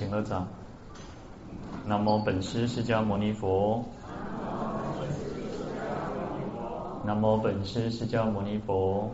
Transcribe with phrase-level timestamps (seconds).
[0.00, 0.48] 请合掌。
[1.84, 3.84] 南无本师释迦牟尼佛。
[7.04, 9.10] 南无本师释迦牟尼佛。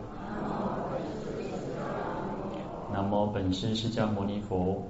[2.93, 4.81] 南无本师释迦牟尼佛。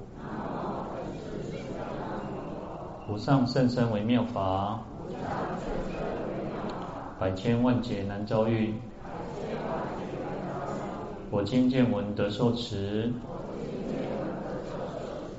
[3.09, 4.79] 无上甚深为妙法，
[7.17, 8.75] 百千万劫难遭遇。
[11.31, 13.11] 我今见闻得受持，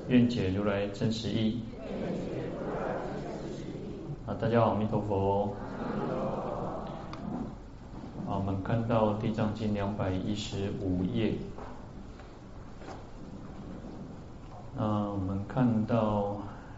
[0.09, 1.61] 愿解如来真实义。
[4.25, 5.53] 啊，大家好，阿弥陀佛。
[8.27, 11.35] 啊，我们看到《地藏经》两百一十五页。
[14.79, 16.37] 嗯，我们看到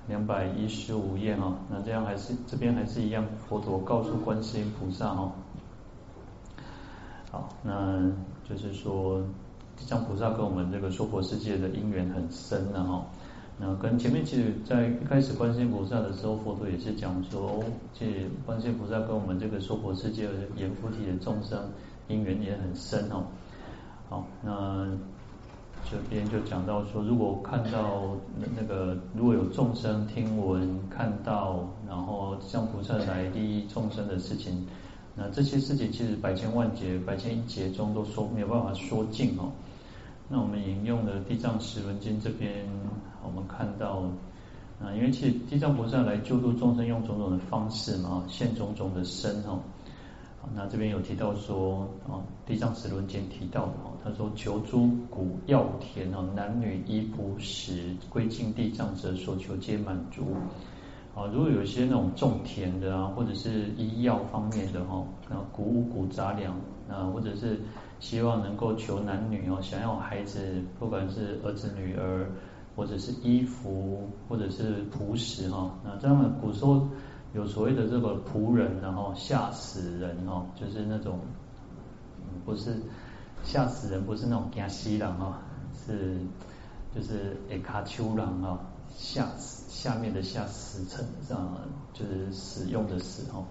[0.09, 5.32] 两百一十五页哦，那这样还是这边还是一样，佛陀告诉观世音菩萨哦。
[7.32, 8.12] 好，那
[8.43, 9.21] 就是说，
[9.85, 13.05] 像菩萨跟我们这个娑婆世界的因缘很深的哈。
[13.59, 18.05] 那跟前面其实，在一开始观世音菩萨的时候，佛陀也是讲说，哦这
[18.46, 21.70] 观世音菩萨跟我们这个娑婆世界的阎浮提的众生
[22.07, 23.24] 因缘也很深哦。
[24.09, 24.87] 好，那
[25.90, 28.15] 这边就讲到说，如果看到
[28.55, 34.65] 那个如果有众生听闻看到，然后像菩萨来利益众生的事情。
[35.13, 39.52] 那这些事情其实百千万劫、百千亿劫中都说没有办法说尽哦。
[40.34, 42.65] 那我们引用的《地藏十轮经》这边，
[43.21, 44.01] 我们看到，
[44.82, 49.59] 啊，因为其实地藏菩萨来救度众生，用种种的方式嘛，现种种的身哦。
[50.55, 60.34] 那这边有提到说，啊，《地藏十轮经》提到的哦，他说：“求诸谷药田哦，男女衣仆食，归敬地藏者，所求皆满足。”
[61.13, 66.56] 啊，如果有一些那种种田的啊，或者是医药方面的哈，啊，谷物、谷杂粮
[66.90, 67.59] 啊，或者是
[68.02, 72.30] 希望能够求男女哦，想要孩子，不管是儿子、女儿，
[72.75, 76.85] 或者是衣服，或者是仆食哈，那这样的古时候
[77.34, 81.19] 有所谓的这个仆人，然后吓死人哦，就是那种，
[82.44, 82.75] 不是
[83.44, 85.40] 吓死人，不是那种惊死人哈，
[85.74, 86.18] 是
[86.94, 88.59] 就是会卡丘人哈。
[88.94, 91.58] 下下面的下死臣这样，
[91.94, 93.46] 就是使用的使哦。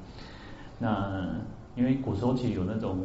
[0.78, 1.34] 那
[1.76, 2.98] 因为古时候其实有那种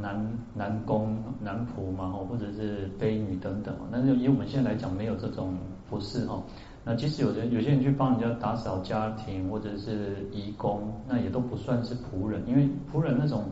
[0.00, 3.74] 男男工男仆嘛吼，或者是婢女等等。
[3.90, 5.54] 但是以我们现在来讲，没有这种
[5.88, 6.42] 不是哦。
[6.84, 13.44] 那即使有人有些人去帮人家打扫家庭，或者是移工，那也都不算是仆人，因为仆人那种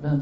[0.00, 0.18] 那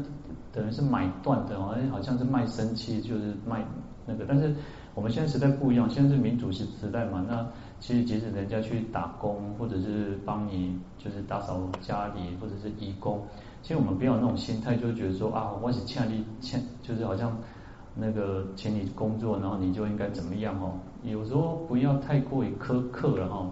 [0.51, 3.65] 等于是买断的哦，好像是卖身契，就是卖
[4.05, 4.53] 那个，但是。
[4.93, 7.25] 我们现在时代不一样，现在是民主时时代嘛。
[7.25, 7.47] 那
[7.79, 13.21] 其实即使人家去打工，或者是帮你就是打扫家里，或者是义工，
[13.61, 17.37] 其实我们不要有那种心态，就觉得说啊，我是欠你欠，就是好像
[17.95, 20.73] 那个请你工作，然后你就应该怎么样哦。
[21.03, 23.49] 有时候不要太过于苛刻了哈。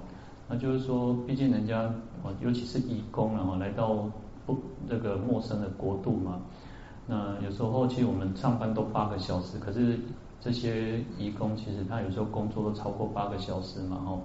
[0.48, 1.94] 那就是说，毕竟人家
[2.42, 4.09] 尤其是义工然后来到
[4.46, 6.40] 不这个陌生的国度嘛。
[7.08, 10.00] 那有时候其实我们上班都八个小时，可是。
[10.42, 14.22] 这些义工其实他有时候工作都超过八个小时嘛，哦，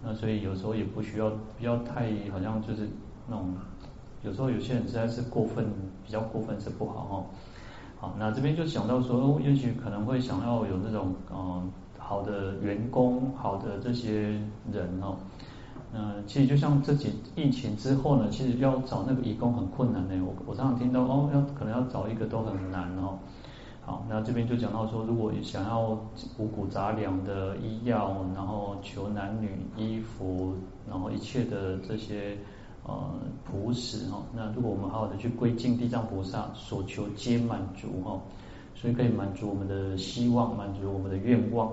[0.00, 2.88] 那所以有时候也不需要不要太好像就是
[3.26, 3.52] 那种，
[4.22, 5.64] 有时候有些人实在是过分，
[6.04, 7.24] 比较过分是不好，哦。
[8.00, 11.68] 好，那这边就想到说，也许可能会想要有那种嗯
[11.98, 14.40] 好的员工，好的这些
[14.72, 15.16] 人哦，
[15.92, 23.18] 嗯，其实就像这几疫情之后呢，其实要找那个义工很困难呢，我我常常听到哦，要可能要找一个都很难哦。
[23.84, 25.98] 好，那这边就讲到说，如果想要
[26.36, 30.54] 五谷杂粮的医药，然后求男女衣服，
[30.88, 32.36] 然后一切的这些
[32.88, 38.20] 呃朴实哈，那如果我们好好的去归敬地藏菩萨，所求皆满足哈，
[38.74, 41.72] 所以可以满足我们的希望，满足我们的愿望。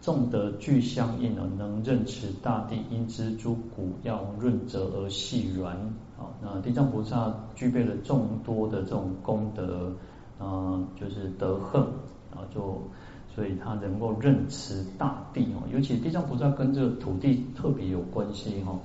[0.00, 5.76] 众德俱相应啊，能任持大地，因知诸谷要润泽而细软。
[6.18, 9.92] 啊，那地藏菩萨具备了众多的这种功德。
[10.40, 11.86] 嗯，就是德行，
[12.30, 12.80] 然后就
[13.34, 18.78] 所以他能够任持大地哦，尤其地藏菩萨跟这个土地特别有关系哈。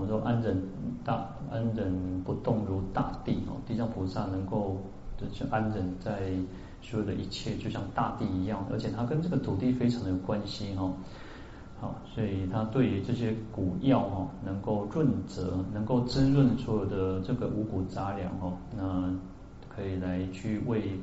[0.00, 0.60] 我说安忍
[1.04, 4.78] 大安忍不动如大地哦，地藏菩萨能够
[5.18, 6.32] 就是安忍在
[6.80, 10.90] 所有的一切，就像大地一样，而且他跟这个土地非常的有关系哈。
[11.80, 19.14] 好，所以他对于这些谷药哈，能够润泽，能够滋润所有的这个五谷杂粮哈，那。
[19.72, 20.98] 可以来去为，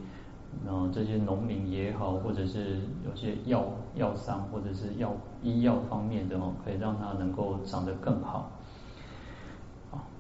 [0.68, 3.66] 呃，这些农民也好，或者是有些药
[3.96, 8.52] 药商或者是药医药方面的哦，可以让它能够长得更好。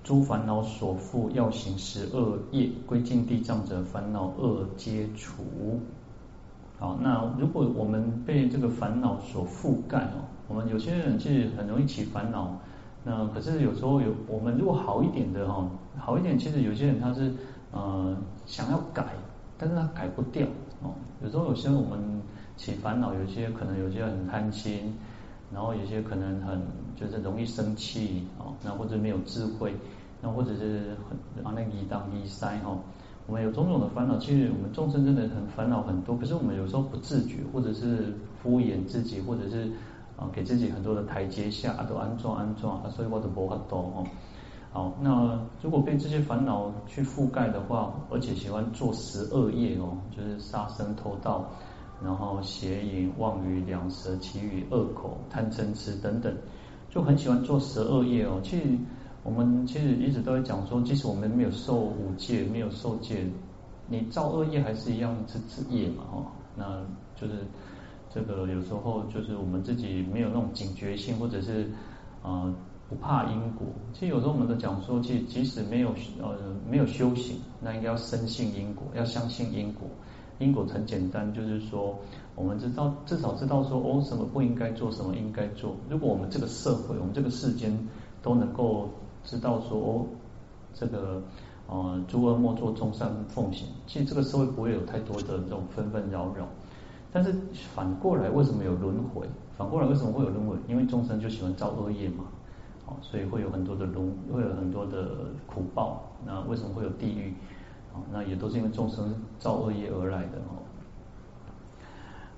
[0.07, 5.43] 诸烦恼所缚，要行十二业，归尽地藏者，烦恼厄皆除。
[6.79, 12.57] 好，那如果我们被这个烦恼所覆盖哦，我们有些人其实很容易起烦恼。
[13.03, 17.33] 那可是有时候有我们如果好一点的哈，好一点，其实有些人他是
[17.73, 18.15] 呃
[18.45, 19.03] 想要改，
[19.57, 20.47] 但是他改不掉
[20.81, 20.93] 哦。
[21.21, 21.99] 有时候有些我们
[22.55, 24.93] 起烦恼，有些可能有些很贪心，
[25.51, 26.61] 然后有些可能很
[26.95, 29.75] 就是容易生气哦，那或者没有智慧，
[30.21, 32.77] 那或者是很啊那个一当一塞哈。
[33.27, 39.69] 我们有种种的烦恼，其实我们众生真的很烦恼很多，可是我们有时候不自觉，或者是敷衍自己，或者是
[40.15, 44.07] 啊给自己很多的台阶下，啊都安装安装啊，所以我都不法度哦。
[44.71, 51.45] 好，那如果被这些烦恼去覆盖的话，而且喜欢做十二业哦，就是杀生偷盗，
[52.01, 56.33] 然后邪淫妄语两舌綺语恶口贪嗔痴等等，
[56.89, 58.65] 就很喜欢做十二业哦，其实。
[59.27, 63.27] 我们其实一直都在讲说，即使我们没有受五戒，没有受戒，
[63.89, 66.25] 你造恶业还是一样是自业嘛，哦，
[66.55, 66.81] 那
[67.13, 67.45] 就是
[68.09, 71.69] 这个有时候就是我们自己没有那种警觉性，或者是
[72.23, 72.55] 啊、
[72.87, 73.67] 不怕因果。
[73.91, 75.89] 其实有时候我们都讲说，其实即使没有
[76.21, 79.89] 呃没有修行，那应该要深信因果，要相信因果。
[80.39, 81.99] 因果很简单，就是说
[82.33, 85.75] 我们知道至少知道说哦什么不应该做，什么应该做。
[85.89, 87.77] 如果我们这个社会，我们这个世间
[88.21, 88.89] 都能够。
[89.27, 90.05] 知道说哦，
[90.73, 91.21] 这个
[91.67, 93.67] 呃诸恶莫作，众善奉行。
[93.85, 96.47] 其实这个社会不会有太多的这种纷纷扰扰。
[97.11, 97.33] 但是
[97.75, 99.27] 反过来，为什么有轮回？
[99.57, 100.55] 反过来为什么会有轮回？
[100.67, 102.23] 因为众生就喜欢造恶业嘛，
[102.85, 106.03] 哦，所以会有很多的轮，会有很多的苦报。
[106.25, 107.33] 那为什么会有地狱？
[107.93, 110.63] 哦，那也都是因为众生造恶业而来的哦。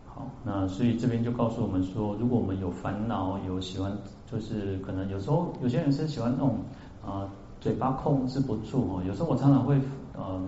[0.07, 3.95] 好，那所以这边就告诉我们说，如果我们有烦恼，有喜欢，
[4.31, 6.59] 就是可能有时候有些人是喜欢那种。
[7.05, 7.29] 啊，
[7.59, 9.03] 嘴巴控制不住哦。
[9.05, 9.79] 有时候我常常会，
[10.13, 10.41] 呃，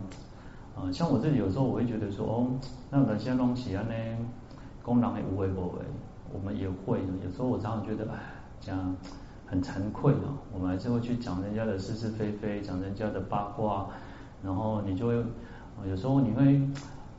[0.76, 2.48] 呃，像我自己有时候我会觉得说，哦，
[2.90, 3.94] 那有些东西啊呢，
[4.84, 5.80] 功能也无为不为，
[6.34, 7.00] 我们也会。
[7.24, 8.20] 有时候我常常觉得，哎，
[8.60, 8.96] 这样
[9.46, 10.36] 很惭愧啊。
[10.54, 13.88] 我们还是会去讲人家的是是非非，讲人家的八卦，
[14.44, 15.24] 然后你就会，
[15.88, 16.62] 有时候你会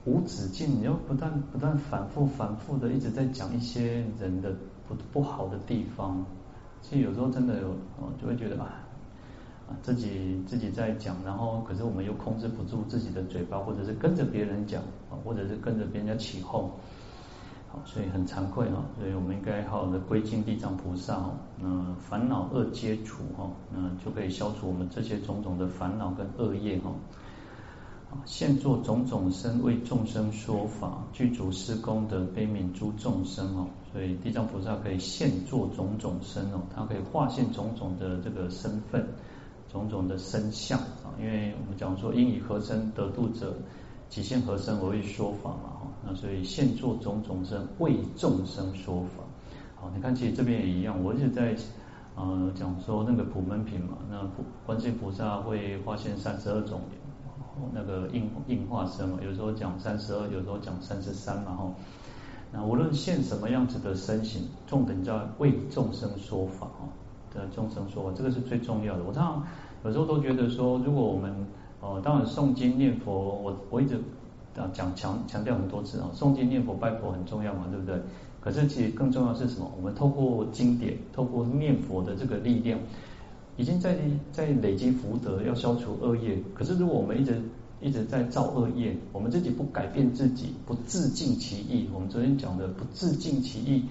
[0.05, 4.55] 无止境，你要不断不断反复反复的一直在讲一些人的
[4.88, 6.25] 不不好的地方。
[6.81, 7.75] 其实有时候真的有，
[8.20, 8.81] 就会觉得啊。
[9.82, 16.70] 自己自己在讲，然后可是我们又控制不住自己的嘴巴，或者是跟着别人讲啊，或者是跟着别人家起哄，
[17.69, 26.93] 好，所以很惭愧啊，所以我们应该好好的归敬地藏菩萨哦，那烦恼恶皆除哈，那就可以消除我们这些种种的烦恼跟恶业哈。
[28.26, 39.09] 现作种种身为众生说法，具足施功德悲悯诸众生哦，所以地藏菩萨可以现作种种身哦，它可以化现种种的这个身份。
[39.73, 43.57] 种种的身相啊，因为我们讲说应以何身得度者，
[44.11, 49.25] 即现何身而为说法嘛哈，那所以现作种种身为众生说法。
[49.77, 51.57] 好，你看其实这边也一样，我一直在
[52.15, 56.83] 呃讲说那个普门品嘛，那普观世菩萨会化现三十二种
[57.73, 61.75] 那个应应化身嘛，有时候讲三十二，有时候讲三十三嘛哈。
[62.53, 66.87] 那无论现什么样子的身形，重点叫为众生说法哈。
[67.34, 69.05] 的众生说，这个是最重要的。
[69.05, 69.46] 我常常
[69.84, 71.34] 有时候都觉得说，如果我们
[71.81, 73.12] 呃，当然诵经念佛，
[73.43, 73.99] 我我一直
[74.55, 78.00] 讲强强调很多次啊，诵经念佛拜佛很重要嘛，对不对？
[78.40, 79.70] 可是其实更重要的是什么？
[79.76, 82.78] 我们透过经典，透过念佛的这个力量，
[83.57, 83.97] 已经在
[84.30, 86.38] 在累积福德，要消除恶业。
[86.54, 87.42] 可是如果我们一直
[87.80, 93.85] 一直在造恶业，我们自己不改变自己，不自尽其意，我们昨天讲的不自尽其意，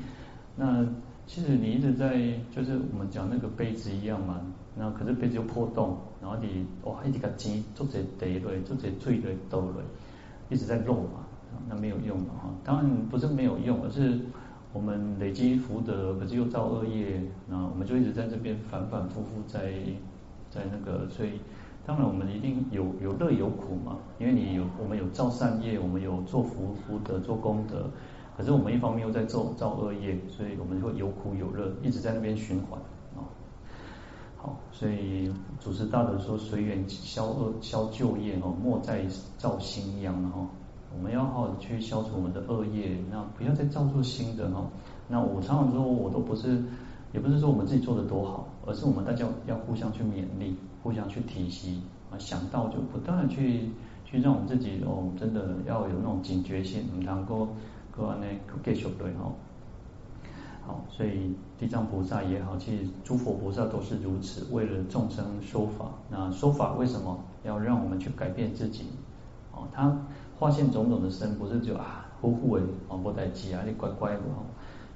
[0.56, 0.86] 那。
[1.28, 2.20] 其实你一直在，
[2.54, 4.42] 就是我们讲那个杯子一样嘛，
[4.76, 9.76] 那可是杯子又破洞，然后你哇一直个钱做这堆堆，做这最堆兜了，
[10.50, 11.26] 一直在漏嘛，
[11.70, 12.50] 那没有用的哈。
[12.66, 14.20] 当然不是没有用，而是
[14.74, 19.72] 我们累积福德，可是又造恶业，那我们就一直在这边反反复复在
[20.50, 21.40] 在那个，所以
[21.86, 27.90] 当然我们一定有有乐有苦嘛，因为你有我们有造善业，我们有做福福德做功德。
[28.42, 32.82] 可是我们一方面又在造造恶业，所以我们会有苦有乐，一直在那边循环
[33.16, 33.22] 啊。
[34.36, 39.06] 好，所以祖师大德说，随缘消恶消旧业哦，莫再
[39.38, 40.48] 造新殃哦。
[40.92, 44.72] 我们要好好去消除我们的恶业，那不要再造作新的哦。
[45.08, 46.64] 那我常常说，我都不是，
[47.14, 51.76] 也不是说我们自己做的多好，而是我们大家要互相去勉励，互相去提携
[52.10, 53.70] 啊，想到就不断的去
[54.04, 57.48] 去让我们自己哦，真的要有那种警觉性，能够。
[58.02, 58.26] 各安呢，
[58.64, 59.32] 继续对哈。
[60.66, 65.92] 好，所以地藏菩萨也好，其实诸佛菩萨都是如此，为了众生说法。
[66.10, 68.86] 那说法为什么要让我们去改变自己？
[69.54, 69.96] 哦，他
[70.40, 74.42] 化现种种的身，不是就啊，呼呼诶，哦，不待急啊，你乖乖的哦，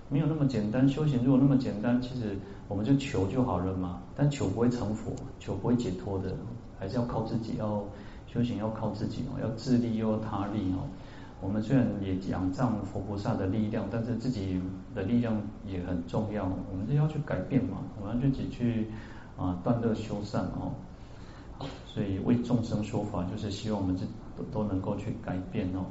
[0.09, 0.89] 没有那么简单。
[0.89, 2.35] 修行如果那么简单，其实
[2.67, 4.01] 我们就求就好了嘛。
[4.15, 6.35] 但求不会成佛，求不会解脱的，
[6.79, 7.57] 还是要靠自己。
[7.57, 7.83] 要
[8.27, 10.89] 修行要靠自己哦，要自立又要他立哦。
[11.41, 14.59] 我们虽然也仰仗佛菩萨的力量，但是自己
[14.95, 16.45] 的力量也很重要。
[16.45, 18.87] 我们是要去改变嘛，我们自己去
[19.37, 20.73] 啊断恶修善哦。
[21.85, 25.85] 所以为众生说法，就是希望我们这都都能够去改变哦，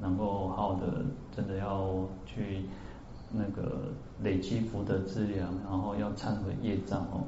[0.00, 1.04] 能够好好的，
[1.34, 2.64] 真的要去
[3.32, 3.88] 那个
[4.22, 7.24] 累积福德资粮，然后要忏悔业障哦。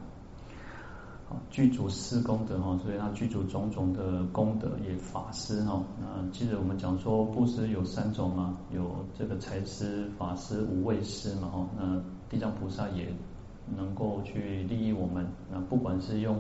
[1.50, 5.82] 具足施功德哈，所以他具足种种的功德也法师哈。
[6.00, 11.66] 那记得我们讲说布施有三种嘛，有这个财施、法施、无畏施嘛哈。
[11.78, 13.08] 那地藏菩萨也
[13.76, 16.36] 能够去利益我们，那不管是用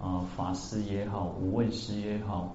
[0.00, 2.54] 啊法师也好，无畏施也好，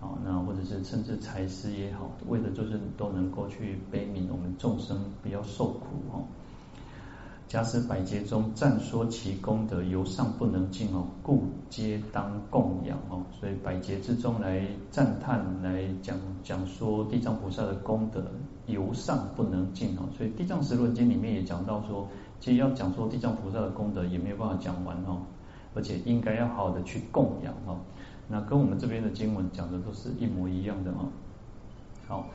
[0.00, 6.22] 啊那或者是甚至财施也好，为的就是都能够去悲悯我们众生不要受苦哈。
[7.54, 13.22] 假使百劫中赞说其功德，由上不能尽哦，故皆当供养哦。
[13.30, 18.24] 所以百劫之中来赞叹、来讲讲说地藏菩萨的功德，
[18.66, 20.02] 由上不能尽哦。
[20.18, 22.08] 所以《地藏十轮经》里面也讲到说，
[22.40, 25.22] 其实要讲说地藏菩萨的功德也没有办法讲完哦，
[25.76, 27.78] 而且应该要好好的去供养哦。
[28.26, 31.06] 那跟我们这边的经文讲的都是一模一样的哦。
[32.08, 32.26] 好。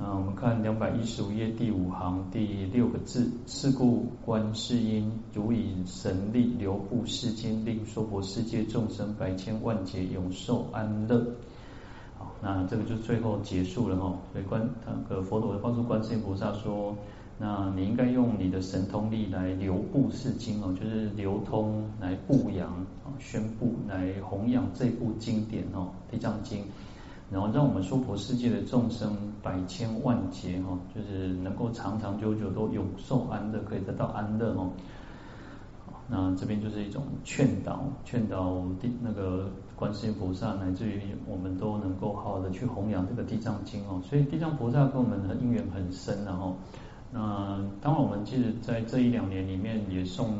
[0.00, 11.22] 啊，我们看两百一十五页第五行第六个字，是故观世音如以神力流布世经，令娑婆世界众生百千万劫永受安乐。
[12.18, 14.16] 好，那这个就最后结束了哈。
[14.32, 16.96] 所以观那个佛陀告诉观世音菩萨说，
[17.36, 22.72] 那你应该用你的神通力来流布世经哦，就是流通来布扬
[23.04, 26.60] 啊，宣布来弘扬这部经典哦，《地藏经》。
[27.30, 34.70] 然后让我们娑婆世界的众生百千万劫哈，就是能够长长久久都永受安乐，可以得到安乐哦。
[36.08, 44.02] 那这边就是一种劝导，劝导地那个观世音菩萨，乃至于我们都能够好好的去弘扬这个地藏经哦。
[44.02, 46.56] 所以地藏菩萨跟我们的因缘很深然后，
[47.12, 50.30] 那当然我们其实在这一两年里面也诵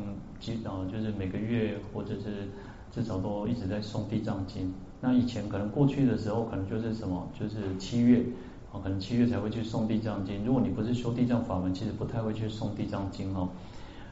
[0.41, 2.49] 经啊，就是每个月或者是
[2.91, 4.75] 至少都一直在送地藏经。
[5.01, 8.23] 那以前可能过去的时候，可能就是什么，就是七月，
[8.71, 10.45] 啊，可能七月才会去诵地藏经。
[10.45, 13.49] 如果你不是修地藏法门，其实不太会去诵地藏经哦。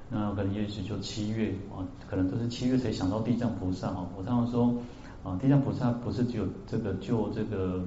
[0.08, 4.06] 那可能也许就七月啊，可能都是七月才想到地藏菩萨哦。
[4.16, 4.74] 我常常说，
[5.22, 7.84] 啊，地藏菩萨不是只有这个救这个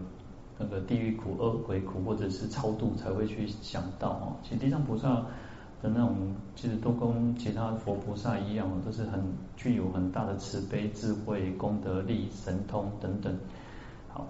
[0.60, 4.38] 那个地狱苦、恶鬼苦，或者是超度才会去想到哦。
[4.44, 5.26] 其实地藏菩萨。
[5.82, 6.16] 的那种
[6.56, 9.22] 其实都跟其他佛菩萨一样，都是很
[9.58, 13.36] 具有很大的慈悲、智慧、功德力、神通等等。
[14.10, 14.28] 好，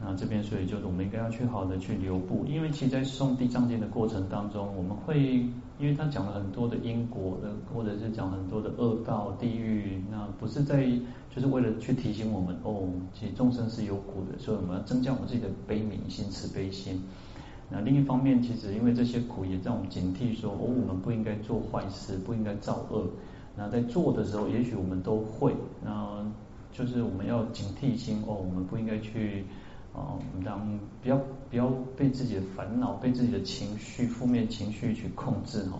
[0.00, 10.86] 那这边所以就是我们应该要去好的去留步，因为其实在诵地藏经的过程当中，我们会因为他讲了很多的因果的，或者是讲很多的恶道、地狱，那不是在
[11.34, 17.02] 就是为了去提醒我们哦，其实众生是有苦的，所以我们要增加我们自己的悲悯心、慈悲心。
[17.68, 23.06] 那另一方面，其实因为这些苦也让我们警惕说，哦，我们不应该做坏事，不应该造恶。
[23.56, 25.52] 那在做的时候，也许我们都会，
[25.84, 26.24] 那
[26.72, 29.44] 就是我们要警惕心哦，我们不应该去
[29.92, 31.18] 啊，让不要
[31.50, 35.78] 不要被自己的烦恼、被自己的情绪、负面情绪去控制哈。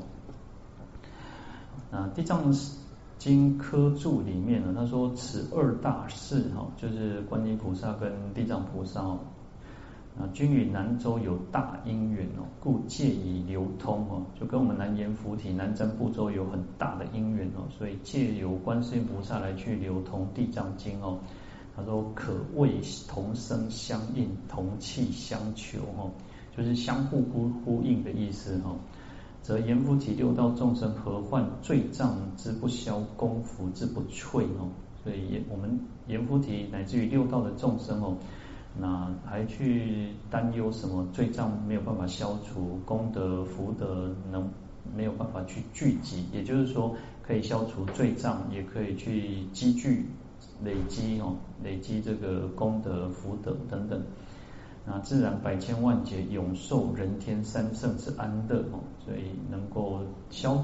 [1.92, 2.52] 那地藏
[3.18, 9.20] 经科注里面呢，他说此二大士哈，就是观音菩萨跟地藏菩萨哦。
[10.18, 21.18] 啊，均与南州有大因缘哦，故借以流通哦，就跟我们南阎浮提、南瞻部洲有很大的因缘哦，所以借由观世音菩萨来去流通地藏经哦。
[21.76, 26.10] 他说可谓同声相应，同气相求哦，
[26.56, 28.74] 就是相互呼呼应的意思哈。
[29.42, 34.72] 则阎浮提六道众生何患罪障之不消，功福之不瘁哦？
[35.04, 38.16] 所以我们阎浮提乃至于六道的众生哦。
[38.78, 44.48] 那还去担忧什么罪障没有办法消除，功德福德能
[44.94, 50.06] 没有办法去聚集，也就是说可以消除罪障，也可以去积聚
[50.62, 54.02] 累积哦，累积这个功德福德等等。
[54.84, 60.62] 那自然百千万劫永受人天三圣之安乐哦，所以能够消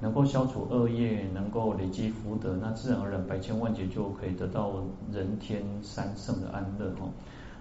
[0.00, 4.74] 能够消除恶业，能够累积福德，那自然而然百千万劫就可以得到
[5.10, 7.10] 人天三圣的安乐哦。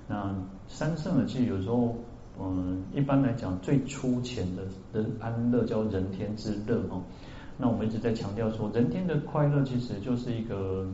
[0.07, 0.35] 那
[0.67, 1.95] 三圣呢，其实有时候，
[2.39, 7.01] 嗯，一般来讲，最粗浅的的安乐叫人天之乐哦。
[7.57, 10.87] 那我们一直在强调说，人天的快乐其实就是一个，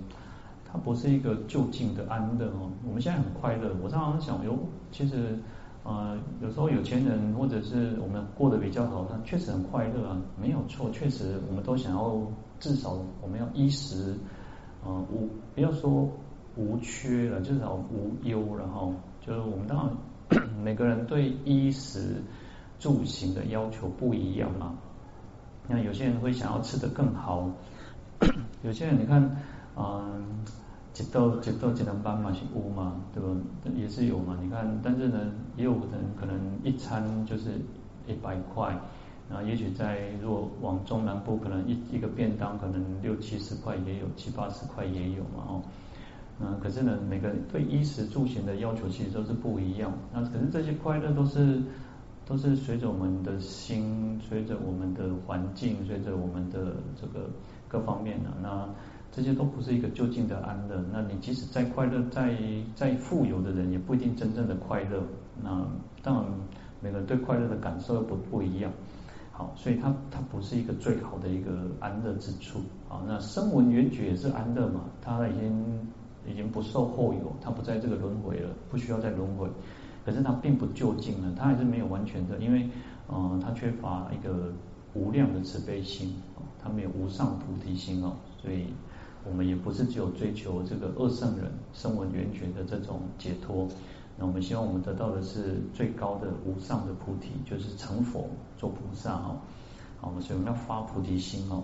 [0.66, 2.70] 它不是一个就近的安乐哦。
[2.86, 4.60] 我们现在很快乐，我常常想，哟，
[4.92, 5.40] 其实
[5.84, 12.22] 呃，有时候有钱人或者是我们过得比较好，他确实很快乐啊，没有错，确实我们都想要
[12.60, 14.14] 至少我们要衣食，
[14.86, 16.08] 呃无不要说
[16.60, 18.94] 无缺了，至少无忧，然后
[19.26, 19.88] 就是我们当
[20.28, 22.22] 然 每个人对衣食
[22.80, 24.76] 住行的要求不一样嘛，
[25.70, 27.50] 那有些人会想要吃得更好，
[28.62, 29.38] 有些人你看，
[29.78, 30.44] 嗯、
[30.92, 33.30] 几道几道几能班嘛是屋嘛，对吧？
[33.76, 34.38] 也是有嘛。
[34.42, 37.52] 你看，但是呢，也有人可能一餐就是
[38.06, 38.78] 一百块，
[39.30, 45.64] 然后也许在如果往中南部，可能一一个便当可能六七十块也有，七八十块也有嘛哦。
[46.42, 49.92] 嗯，可是呢，每个对衣食住行的要求其实都是不一样。
[50.14, 51.62] 那可是这些快乐都是
[52.26, 57.30] 都是随着我们的心，随着我们的环境，随着我们的这个
[57.68, 58.68] 各方面的那。
[59.12, 60.86] 这些都不是一个究竟的安乐。
[60.94, 62.38] 那你即使再快乐、再
[62.76, 65.04] 再富有的人，也不一定真正的快乐。
[65.42, 65.66] 那
[66.04, 66.26] 当然，
[66.80, 68.72] 每个人对快乐的感受又不不一样。
[69.32, 72.60] 好，所以它它不是一个最好的一个安乐之处。
[72.88, 74.82] 好，那声闻缘觉也是安乐嘛？
[75.02, 75.66] 它已经
[76.28, 79.48] 已经不受后有，它不在这个轮回了，不需要再轮回。
[80.06, 82.70] 可是它并不究竟了，它还是没有完全的，因为
[83.08, 84.52] 呃，它缺乏一个
[84.94, 86.16] 无量的慈悲心，
[86.64, 88.68] 他没有无上菩提心哦，所以。
[89.26, 93.68] 我们也不是只有追求这个二圣人声闻缘觉的这种解脱，
[94.18, 99.38] 那我们希望我们得到的是最高的无上的菩提，就是成佛做菩萨哦。
[100.00, 101.62] 好，我们所以我们要发菩提心哦。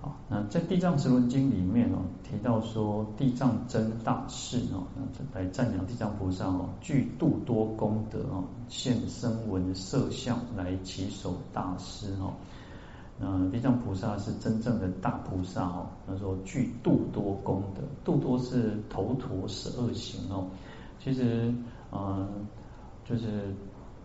[0.00, 4.86] 好，那在《地藏十轮经》里面哦，提到说地藏真大士哦，
[5.34, 12.34] 来赞扬地藏菩萨哦，具度多功德哦，现声闻色相来稽首大师哦。
[13.20, 20.46] 那地藏菩萨是真正的大菩萨哦，他说具度多功德，度多是头陀十二行哦。
[21.00, 21.52] 其实，
[21.90, 22.28] 嗯，
[23.04, 23.52] 就是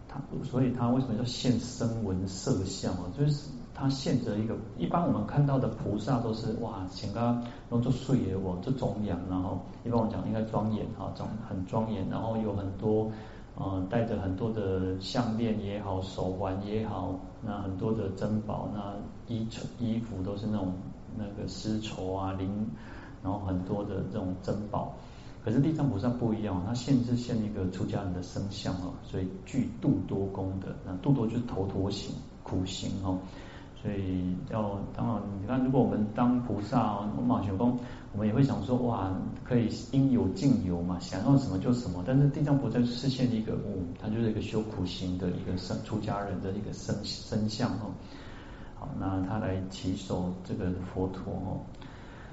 [0.07, 3.11] 他，所以他为什么叫现身闻色相啊？
[3.15, 13.11] 就是他现着一个，一般我们看到的菩萨都是哇，请他弄做睡爷我这庄严，然后一般我讲应该庄严哈，庄很庄严，然后有很多。
[13.55, 18.95] 呃，带着很多的项链也好，手环也好，那很多的珍宝，那
[19.27, 20.73] 衣衣衣服都是那种
[21.15, 22.49] 那个丝绸啊，绫，
[23.21, 24.95] 然后很多的这种珍宝。
[25.45, 33.19] 可是地藏菩萨不一样，他现是现一个出家人的身相哦，所以具度多功德，那度多就是头陀行苦行哦。
[33.83, 37.77] 所以要当然，你看，如果我们当菩萨，我马学公，
[38.13, 39.11] 我们也会想说，哇，
[39.43, 42.01] 可以应有尽有嘛，想要什么就什么。
[42.07, 47.91] 但是地藏菩萨示现一个，嗯，他就是一个修苦行的一个生出家人的一个身身相哦。
[48.79, 51.59] 好，那他来稽首这个佛陀哦，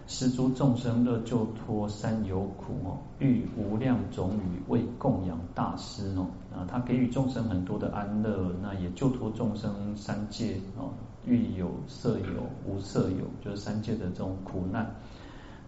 [0.06, 6.28] 施诸众生乐救脱三有苦哦，欲无量种语为供养大师哦。
[6.54, 10.90] 啊，他给予众生很多的安乐，那也救脱众生三界哦。
[11.26, 14.94] 欲有色有无色有，就是三界的这种苦难。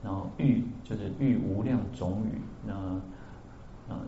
[0.02, 2.40] 然后欲就是欲无量种语。
[2.66, 2.74] 那
[3.88, 4.00] 啊，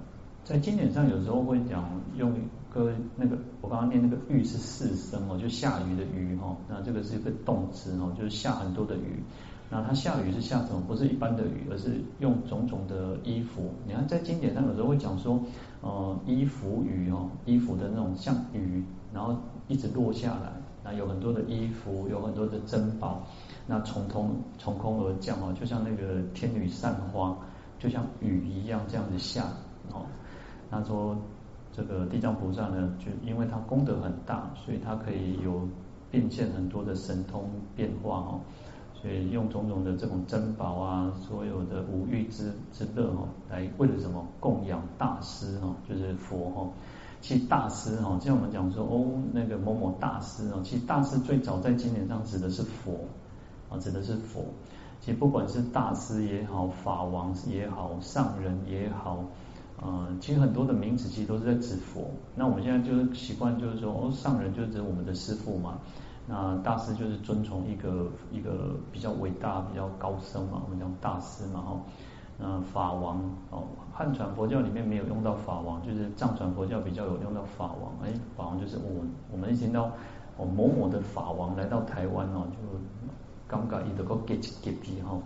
[0.43, 2.33] 在经典上有时候会讲用
[2.73, 6.57] 个那个，我刚刚念那个欲是四声哦，就下雨的雨哈。
[6.69, 9.23] 那这个是一个动词哦，就是下很多的雨。
[9.71, 10.83] 那它下雨是下什么？
[10.87, 13.71] 不是一般的雨，而是用种种的衣服。
[13.87, 15.41] 你看在经典上有时候会讲说，
[15.81, 19.37] 呃，衣服雨哦，衣服的那种像雨，然后
[19.69, 20.53] 一直落下来。
[20.85, 23.23] 那有很多的衣服，有很多的珍宝，
[23.67, 27.35] 那从空从空而降哦，就像那个天女散花，
[27.79, 29.45] 就像雨一样这样子下
[29.91, 30.05] 哦。
[30.71, 31.17] 他说
[31.73, 35.67] 这个地藏菩萨呢，就因为他功德很大，所以他可以有
[36.11, 38.41] 变现很多的神通变化哦，
[38.93, 46.69] 所以用种种的这种珍宝啊，所有的五欲之之乐哦，来为了什么供养大师哦，就是佛哦。
[47.25, 53.07] 其实大师哈，像我们讲说哦，那个某某大师哦，其实大师最早在经典上指的是佛
[53.71, 54.45] 啊，指的是佛。
[55.01, 59.25] 其实不管是大师也好，法王也好，上人也好，
[59.83, 62.11] 呃，其实很多的名词其实都是在指佛。
[62.35, 65.79] 那我们现在就是习惯就是说哦，上人就是指我们的师父嘛，
[66.29, 71.81] 那大师就是尊崇一个一个比较伟大、比较高深嘛，我们讲大师嘛哈。
[72.41, 73.21] 嗯，法王
[73.51, 77.93] 哦，汉传佛教里面没有用到法王，就是藏传佛教比较有用到法王。
[78.03, 79.85] 哎，法王就是我，我们一听到
[80.37, 85.17] 哦某某的法王来到台湾哦，就尴尬一个 get get 皮哈。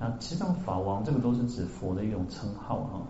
[0.00, 3.00] 那其实上法王这个都是指佛的一种称号哈。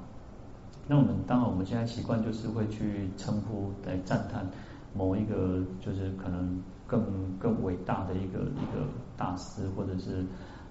[0.87, 4.46] 那我们当然我们现在习惯就是会去称呼来赞叹
[4.92, 7.03] 某一个就是可能更
[7.38, 10.26] 更伟大的一个一个大师或者是。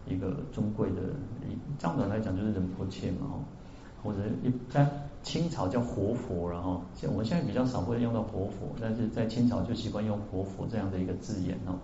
[0.08, 1.02] 一个尊贵的，
[1.48, 3.28] 以藏传来讲就是仁波切嘛，
[4.04, 4.88] 或者一在
[5.22, 11.76] 清朝叫活佛，然后现我们现在比较少会用到活佛，但是在清朝就习惯用活佛这样的一个字眼哦。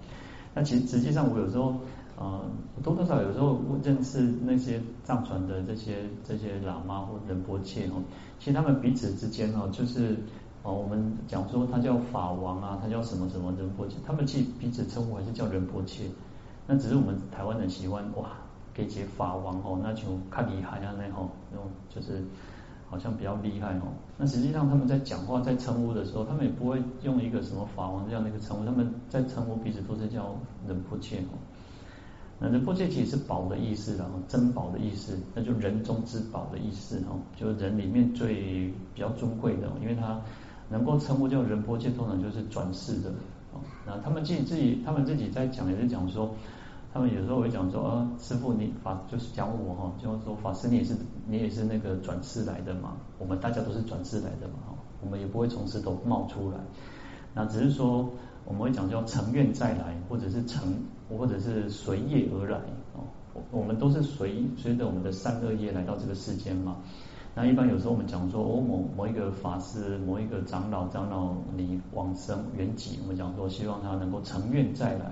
[0.54, 1.76] 那其实实际上我有时候
[2.18, 2.42] 呃
[2.82, 8.02] 多多少有时候认识那些藏传的这些这些喇嘛或仁波切哦，
[8.40, 10.18] 其实他们彼此之间哦就是
[10.64, 16.06] 哦我们讲说他叫法王啊，他叫什么什么仁波切，他们其实彼此称呼还是叫仁波切。
[16.68, 18.32] 那只是我们台湾人喜欢哇，
[18.74, 22.24] 给解法王哦，那就看厉害啊那吼，那种就是
[22.90, 23.84] 好像比较厉害哦。
[24.18, 30.36] 那实际上他们在讲话在称呼的时候，他们也不会用一个什么法王这样的一个称呼，他们在称呼彼此都是叫
[30.68, 31.38] 仁波切哦。
[32.40, 40.20] 那仁波切其实是宝的意思，然后珍宝的意思，那就人中之宝的意思哦，就人里面最比较尊贵的，因为他
[40.68, 43.10] 能够称呼叫仁波切，通常就是转世的
[43.54, 43.62] 哦。
[43.86, 46.34] 那他们自己自己，他们自己在讲也是讲说。
[46.96, 50.96] 他们有时候会讲说，啊，师父你法就是讲我哈，就是说法师你也是
[51.28, 56.58] 你也是那个转世来的嘛，我们大家都是转世来的嘛，我们也不会从石头冒出来，
[57.34, 58.10] 那只是说
[58.46, 60.74] 我们会讲叫成愿再来，或者是成
[61.10, 62.60] 或者是随业而来
[62.94, 63.04] 哦，
[63.52, 66.78] 我们都是随随着我们的善恶业来到这个世间嘛。
[67.36, 75.12] 那一般有时候我们讲说，哦某某一个法师，某一个长老长老你往生圆寂，我们讲说希望他能够成愿再来。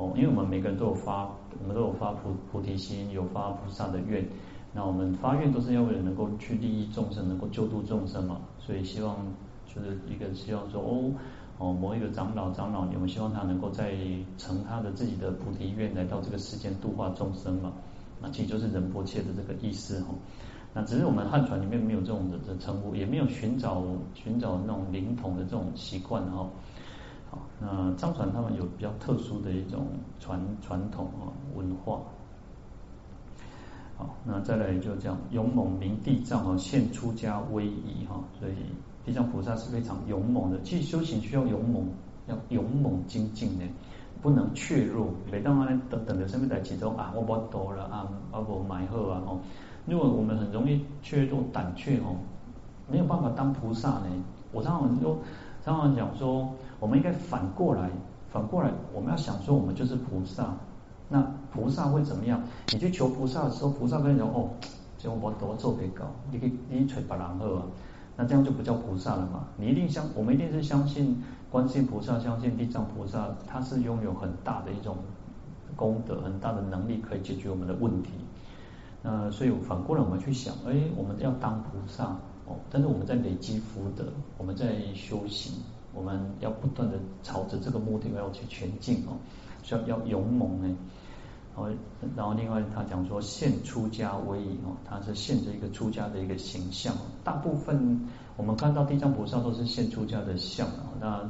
[0.00, 1.28] 哦，因为我们每个人都有发，
[1.60, 4.26] 我们都有发菩菩提心，有发菩萨的愿。
[4.72, 8.40] 那我们发愿都是要为了能够去利益众生，能够救度众生嘛。
[8.58, 9.18] 所以希望
[9.66, 11.12] 就是一个希望说，哦
[11.58, 13.94] 哦，某一个长老长老，你们希望他能够在
[14.38, 17.70] 成他的自己的菩提愿，来到这个世间度化众生嘛。
[18.22, 20.14] 那其实就是仁波切的这个意思哈。
[20.72, 23.82] 那只是我们汉传里面没有这种的的称呼，也没有寻找
[24.14, 26.48] 寻找那种灵统的这种习惯哈。
[27.30, 29.86] 好，那藏传他们有比较特殊的一种
[30.18, 32.00] 传传统啊文化。
[33.96, 38.54] 好，那再来就这样，勇猛名地藏啊，现出家威仪哈，所以
[39.04, 40.60] 地藏菩萨是非常勇猛的。
[40.62, 41.86] 其实修行需要勇猛，
[42.26, 43.64] 要勇猛精进呢，
[44.20, 45.06] 不能怯弱。
[45.30, 49.38] 每当啊等等的生命在其中啊，我不多了啊，啊不买货啊哦。
[49.86, 52.16] 如果我们很容易怯弱胆怯哦，
[52.88, 54.06] 没有办法当菩萨呢。
[54.50, 55.16] 我常常就
[55.62, 56.50] 常常讲说。
[56.80, 57.88] 我们应该反过来，
[58.32, 60.56] 反过来，我们要想说，我们就是菩萨。
[61.08, 61.20] 那
[61.52, 62.42] 菩萨会怎么样？
[62.72, 64.48] 你去求菩萨的时候，菩萨跟你说：“哦，
[64.96, 67.66] 这我多做给搞，你可以你捶把狼喝啊。”
[68.16, 69.46] 那这样就不叫菩萨了嘛？
[69.56, 74.96] 你一定相，我们一定是相信观世音菩萨，相信地藏菩萨，他是拥有很大的一种
[75.74, 78.10] 功德，很大的能力，可以解决我们的问题。
[79.02, 82.04] 那所以反过来，我们去想，哎，我们要当菩萨
[82.46, 84.04] 哦，但是我们在累积福德，
[84.38, 85.54] 我们在修行。
[85.92, 89.18] 我们要不断的朝着这个目的要去前进哦，
[89.62, 90.76] 需要要勇猛呢。
[91.52, 91.68] 然后，
[92.16, 96.94] 然后另外他讲说现出家威仪哦，他是现着一个出家的一个形象。
[97.24, 100.68] 大部分我们看到地藏菩萨都是现出家的像。
[101.00, 101.28] 那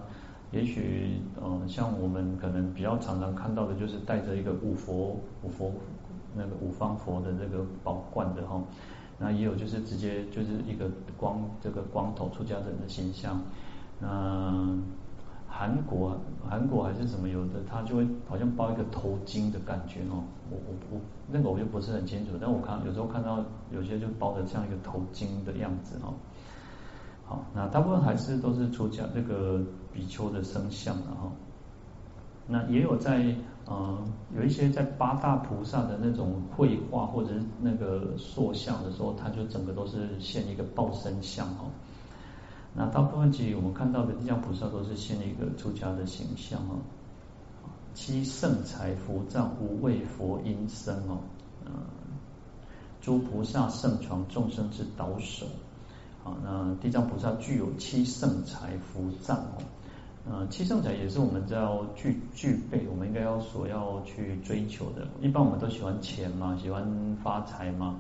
[0.53, 5.73] 也许呃，像我们可能比较常常看到的就是带着一个五佛五佛
[6.37, 8.63] 那个五方佛的这个宝冠的哈。
[9.19, 13.43] 那也有就是直接就是一个光这个光头出家人的形象。
[14.01, 14.79] 那
[15.47, 16.17] 韩国，
[16.49, 20.25] 韩国还是什么有的，他就会好像包一个头巾的感觉哦。
[20.51, 26.15] 我我我那个我就不是很清楚，但我看有时候看到有些就包的像一个头巾的样子哦。
[27.27, 29.61] 好，那大部分还是都是出家这个
[29.93, 31.31] 比丘的生相的哈。
[32.47, 33.33] 那也有在
[33.67, 33.99] 呃
[34.35, 41.71] 有一些在八大菩萨的那种绘画或者是那个塑像的时候，他就整个都是现一个报身像哦。
[42.73, 46.79] 那大部分其实我们看到的地藏菩萨都是现一个出家的形象哦，
[47.95, 51.19] 七圣财伏藏无畏佛音声哦，
[51.67, 51.73] 嗯，
[53.01, 55.47] 诸菩萨圣传众生之导首，
[56.23, 59.59] 好，那地藏菩萨具有七圣财福藏哦，
[60.31, 65.09] 呃，七圣财也是我们要具具备，我们应该要所要去追求的。
[65.21, 67.97] 一般我们都喜欢钱嘛，喜欢发财嘛，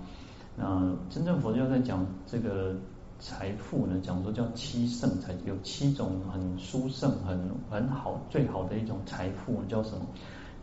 [0.56, 2.76] 那真正佛教在讲这个。
[3.20, 7.38] 财富呢，讲说叫七圣财，有七种很殊胜、很
[7.70, 10.06] 很好、最好的一种财富，叫什么？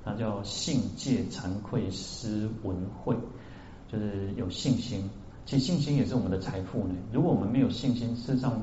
[0.04, 3.16] 它叫信戒惭愧思文慧，
[3.92, 5.10] 就是有信心。
[5.46, 6.96] 其实信心也是我们的财富呢。
[7.14, 8.60] 如果我们没有信心，事实上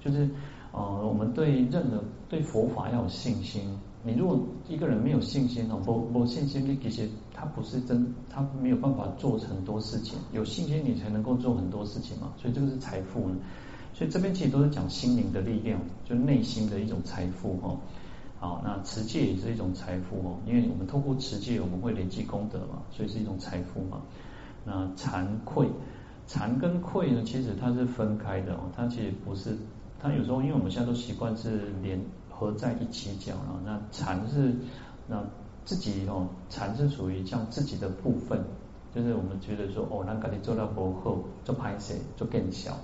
[0.00, 0.28] 就是
[0.72, 3.78] 呃，我们对任何对佛法要有信心。
[4.02, 10.18] 你如果一个人没有信心哦，没没信心，你其实他不是真，他没有办法做成很多事情。
[10.32, 12.32] 有信心，你才能够做很多事情嘛。
[12.36, 13.36] 所以这个是财富呢。
[13.94, 17.76] 所以这边其实都是讲心灵的力量，就内心的一种财富哈。
[18.40, 24.02] 好，那持戒也是一种财富哦，因为我们透过持戒，我们会累积功德嘛，所以是一种财富嘛。
[24.64, 25.68] 那惭愧，
[26.28, 29.56] 惭跟愧呢，其实它是分开的哦，它其实不是，
[29.98, 34.54] 它有时候因为我们现在都习惯是连合在一起讲了，那惭是
[35.08, 35.24] 那
[35.68, 38.42] 自己哦，惭是属于像自己的部分，
[38.94, 42.74] 就是我们觉得说哦，那赶紧做到博后做拍谁就更小。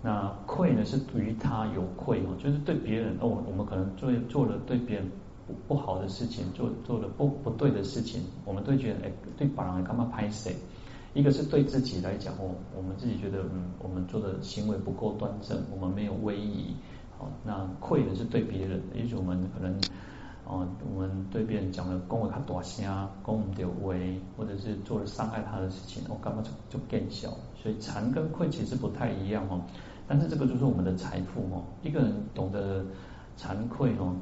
[0.00, 5.10] 那愧呢是对于他有愧哦，就是对别人哦，我们可能做做了对别人
[5.48, 10.54] 不不好的事情，做做了不不对的事情，我们都觉得哎，对别人干嘛拍谁？
[11.14, 16.76] 一个是对自己来讲哦，我们自己觉得嗯，我们做的行为不够端正，我们没有威仪，
[17.18, 19.76] 好，那愧呢是对别人，也许我们可能
[20.52, 27.30] 哦，我们对别人讲了恭维他大声，恭维的威，或者是做了伤害他的事情，我干嘛就就更小？
[27.56, 29.62] 所以惭跟愧其实不太一样哦。
[30.06, 32.84] 但是这个就是我们的财富哦，一个人懂得
[33.38, 34.14] 惭愧哦，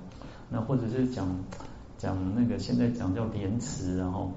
[0.49, 1.27] 那或者是讲
[1.99, 4.31] 讲那个现在讲叫廉耻，然后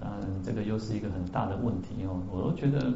[0.00, 2.20] 当然这个又是一个很大的问题哦。
[2.30, 2.92] 我都觉得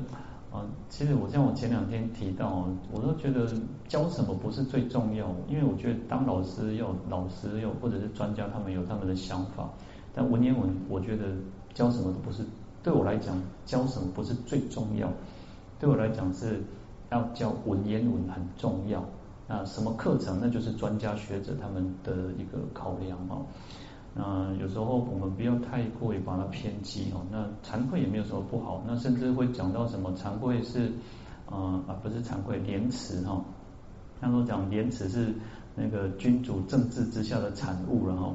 [0.55, 3.47] 啊，其实我像我前两天提到，我都觉得
[3.89, 9.69] 教什么不是最重要，因为我觉得当老师要老师要或者是专家，他们有他们的想法。
[10.15, 11.35] 但文言文，我觉得
[11.75, 12.45] 教什么都不是，
[12.85, 13.37] 对我来讲
[13.67, 15.13] 教什么不是最重要，
[15.81, 16.63] 对我来讲是。
[17.11, 19.05] 要教文言文很重要，
[19.47, 20.39] 那什么课程？
[20.41, 23.47] 那就是专家学者他们的一个考量哦。
[24.15, 27.21] 那有时候我们不要太过于把它偏激哦。
[27.31, 30.93] 那惭愧也没有什么不好，那甚至会讲到什么惭愧是
[31.47, 33.45] 啊啊不是惭愧廉耻哈。
[34.21, 35.35] 他说讲廉耻是
[35.75, 38.35] 那个君主政治之下的产物了哈。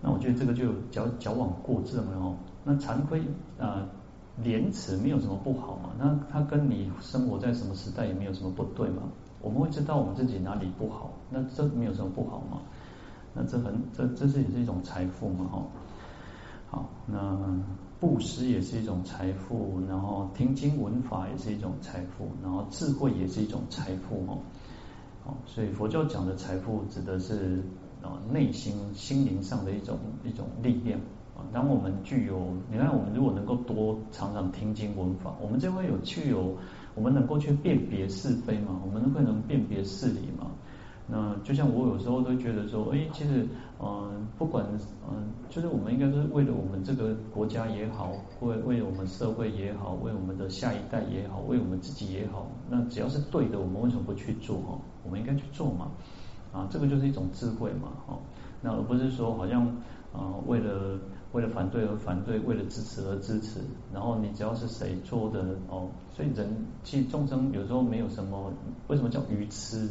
[0.00, 2.36] 那我觉得这个就矫矫枉过正了哦。
[2.64, 3.22] 那惭愧
[3.58, 3.86] 啊。
[4.42, 9.04] 廉耻没有什么不好嘛，那他跟你生活在什么时代也没有什么不对嘛。
[9.40, 12.60] 我们会知道我们自己哪里不好，那这没有什么不好嘛。
[13.34, 15.66] 那这很这这是也是一种财富嘛，哈。
[16.70, 17.38] 好，那
[18.00, 24.38] 布施也是一种财富，然后听经闻法也是一种财富，然后智慧也是一种财富哦。
[25.24, 27.62] 好，所以佛教讲的财富指的是
[28.02, 31.00] 啊内心心灵上的一种一种力量。
[31.52, 36.56] 当我们具有，你看，我们如果能够多常常听经闻法，我们就会有具有，
[36.94, 40.50] 我们能够去辨别是非嘛，我们会能辨别事理嘛。
[41.06, 43.46] 那就像我有时候都觉得说，哎，其实，
[43.80, 44.64] 嗯、不管，
[45.10, 54.56] 嗯、就是我们应该是为了我们这个国家也好，为为我们社会也好，为我们的下一代也好，为我们自己也好，那只要是对的，我们为什么不去做？
[54.58, 55.90] 哈，我们应该去做嘛。
[56.52, 57.88] 啊，这个就是一种智慧嘛。
[58.06, 58.18] 哈，
[58.62, 59.66] 那而不是说好像，
[60.12, 60.98] 啊、呃，为了。
[61.34, 63.58] 为了反对而反对，为了支持而支持，
[63.92, 66.48] 然后你只要是谁做的哦，所以人
[66.84, 68.52] 其实众生有时候没有什么，
[68.86, 69.90] 为什么叫愚痴？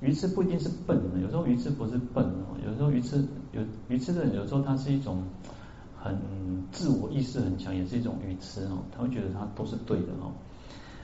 [0.00, 5.22] 愚痴不一定是笨的，有时候愚痴不是笨哦，有时候愚痴有愚痴的人，有时候他是一种
[5.96, 6.16] 很
[6.70, 10.32] 自我意识很强，也是一种愚痴哦，他会觉得他都是对的哦。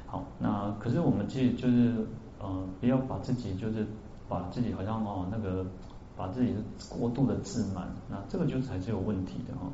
[0.07, 1.95] 好，那可是我们其实就是
[2.39, 3.87] 呃，不要把自己就是
[4.29, 5.65] 把自己好像哦那个。
[6.17, 6.55] 把自己
[6.89, 9.67] 过度的自满，那这个就才是有问题的哦。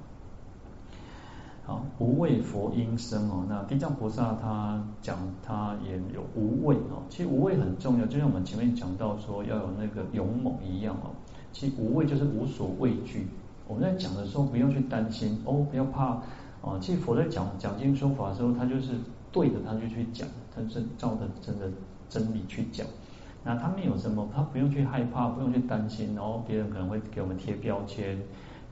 [1.70, 3.46] 啊，无畏佛音声哦。
[3.48, 7.00] 那地藏菩萨他讲他也有无畏哦。
[7.08, 11.10] 其实无畏很重要，就像我们前面讲到说要有那个勇猛一样哦。
[11.52, 13.28] 其实无畏就是无所畏惧。
[13.68, 16.06] 我们在讲的时候不用去担心哦，不要怕
[16.60, 16.76] 啊。
[16.80, 18.94] 其实佛在讲讲经说法的时候，他就是
[19.30, 21.70] 对的，他就去讲，他是照着真的
[22.08, 22.84] 真理去讲。
[23.44, 24.28] 那他们有什么？
[24.34, 28.18] 他不用去害怕，不用去担心，然后别人可能会给我们贴标签，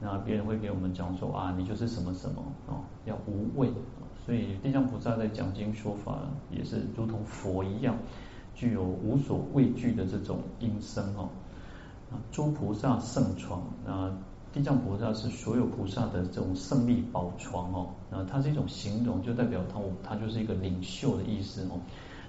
[0.01, 3.73] 那别人会给我们讲说啊，你就是什么什么哦，要无畏。
[4.25, 7.97] 所以地藏菩萨在讲经说法也是如同佛一样，
[8.55, 11.29] 具有无所畏惧的这种音声哦。
[12.11, 14.17] 啊诸菩萨胜床，啊，
[14.53, 17.89] 地藏菩萨是所有菩萨的这种胜利宝床哦。
[18.11, 21.81] 那它是一种形容，就代表他他就是一个领袖的意思哦。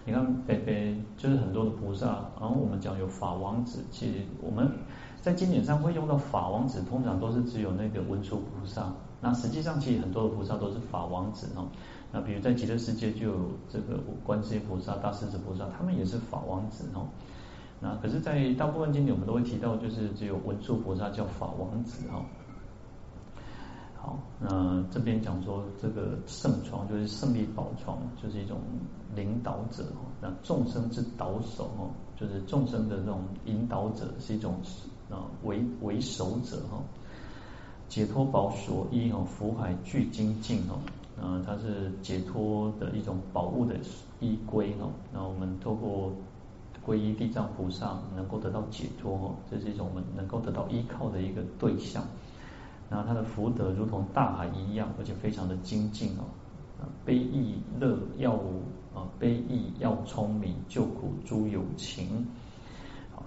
[0.06, 2.08] 你看，北北就是很多的菩萨，
[2.40, 4.70] 然后我们讲有法王子，其实我们
[5.22, 8.92] 在经典上会用到法王子，通常都是只有那个文殊菩萨。
[9.22, 11.68] 那实际上，其实很多的菩萨都是法王子哦。
[12.12, 17.06] 那比如在极乐世界就有这个观世音菩萨、大势至菩萨，他们也是法王子哦。
[17.82, 22.24] 那可是，在大部分经典我们都会提到，就是只有文殊菩萨叫法王子哦。
[23.96, 28.58] 好，那这边讲说这个圣床就是胜利宝床，就是一种
[29.14, 30.08] 领导者哦。
[30.22, 34.56] 那众生之导首哦，就是众生的这种引导者，是一种
[35.10, 36.82] 啊为为首者哈。
[37.88, 40.80] 解脱宝所依哦，福海具精进哦，
[41.20, 43.76] 啊，它是解脱的一种宝物的
[44.20, 44.92] 依归哦。
[45.12, 46.14] 那我们透过
[46.86, 52.04] 皈依地藏菩萨，能够得到解脱哦，这是一种我们能够得到依靠的一个对象。
[52.90, 56.26] 那他的福德如同大海一样，而且非常的精进哦。
[57.04, 58.34] 悲益乐要
[58.94, 62.28] 啊，悲益要聪明，救苦诸有情。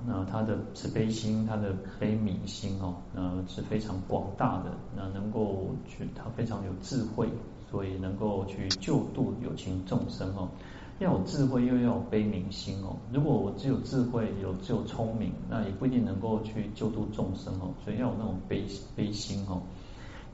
[0.07, 7.29] 那他的慈悲心，他的悲悯心哦，那是非常广大的，那能够去，他非常有智慧，
[7.71, 10.49] 所以能够去救度有情众生哦。
[10.99, 12.97] 要有智慧，又要有悲悯心哦。
[13.13, 17.75] 如果我只有智慧，有只有聪明，那也不一定能够去救度众生哦。
[17.85, 19.63] 所以要有那种悲悲心哦。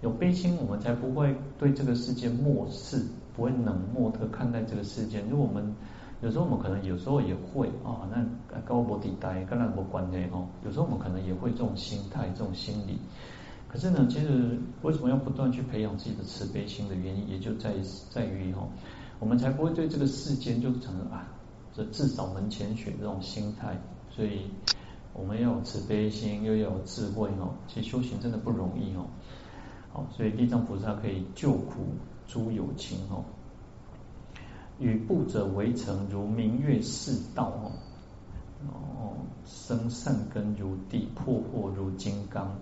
[0.02, 5.22] 有悲心，我们才不会对这个世界漠视，不会冷漠的看待这个世界。
[5.30, 5.74] 如果我们
[6.20, 10.48] 有时候我们可能有时候也会啊，那高博地带跟那没关系哦。
[10.64, 12.98] 有时候我们可能也会这种心态、这种心理。
[13.68, 17.72] 可是呢，其实为什么要不断去培养自己的慈悲心的原因，也就在
[18.10, 18.68] 在于哦。
[19.20, 21.28] 我们才不会对这个世间就成了啊，
[21.72, 23.78] 这自扫门前雪这种心态。
[24.10, 24.50] 所以
[25.12, 27.54] 我们要有慈悲心，又要有智慧哦。
[27.68, 29.06] 其实修行真的不容易哦。
[29.92, 31.84] 好，所以地藏菩萨可以救苦
[32.26, 33.22] 诸有情哦。
[34.78, 37.72] 与怖者为城，如明月示道哦。
[38.66, 39.12] 哦，
[39.44, 42.56] 生善根如地，破惑如金刚。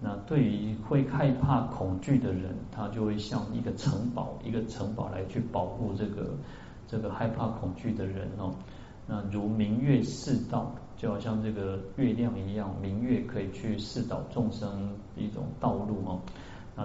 [0.00, 6.36] 那对于会害怕恐惧的人，他就会像一个城堡，一个城堡来去保护这个
[6.86, 8.54] 这个害怕恐惧的人哦。
[9.06, 15.87] 那如明月示道，就好像这个月亮一样，明月可以去示导众生一种道路。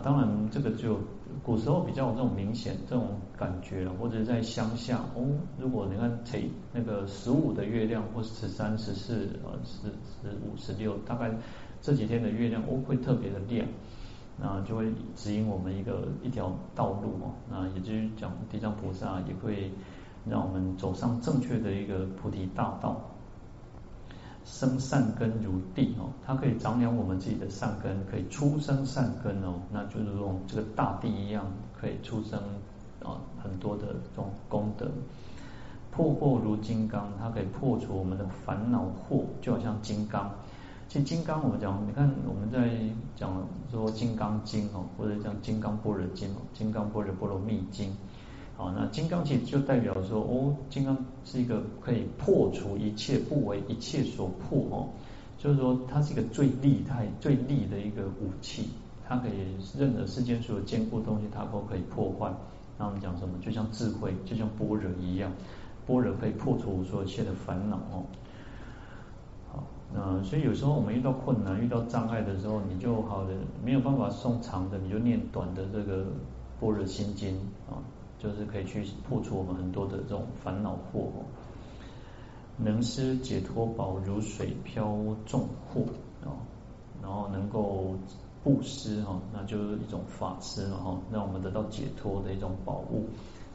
[0.03, 0.99] 当然，这个就
[1.41, 5.25] 古时候比较有这种明显这种感觉了，或者在乡下哦，
[5.57, 11.31] 如果你看这那个十五的月亮，或十三、十四、呃十十五、十六，大概。
[11.85, 13.67] 这几天的月亮哦会特别的亮，
[14.39, 17.33] 那就会指引我们一个一条道路哦。
[17.51, 19.69] 那也就是讲地藏菩萨也会
[20.25, 23.01] 让我们走上正确的一个菩提大道，
[24.45, 29.55] 生善根如地哦，它可以长养我们自己的善根，可以出生善根哦。
[29.71, 31.45] 那就是用这个大地一样，
[31.79, 32.39] 可以出生
[33.01, 34.89] 啊很多的这种功德。
[35.91, 40.29] 破惑如金刚，它可以破除我们的烦恼惑，就好像金刚。
[40.89, 42.69] 其实金刚，我们讲，你看我们在
[43.15, 47.89] 讲说《金刚经》哦，或者讲《金刚般若经》哦，《金刚般若波罗蜜经》。
[48.63, 54.87] 啊，那金刚其实就代表说，哦，金刚是一个可以破除一切，不为一切所破哦。
[55.37, 58.69] 就是说，它是一个最利态、最利的一个武器，
[59.05, 59.31] 它可以
[59.77, 62.31] 任何世间所有坚固的东西，它都可以破坏。
[62.77, 63.37] 那我们讲什么？
[63.41, 65.31] 就像智慧，就像般若一样，
[65.85, 68.03] 般若可以破除所有一切的烦恼哦。
[69.95, 76.05] 嗯，所以有时候我们遇到困难、遇到障碍的时候，你就好的没有办法诵长的，你就念短的这个
[76.59, 77.35] 般若心经
[77.69, 77.77] 啊，
[78.23, 81.09] 就是可以去破除我们很多的这种烦恼惑。
[82.55, 85.81] 能施解脱宝，如水飘众惑
[86.23, 86.31] 啊，
[87.01, 87.95] 然后能够
[88.43, 93.09] 布施哈，那就是一种法施嘛哈，让我们得到解脱的一种宝物。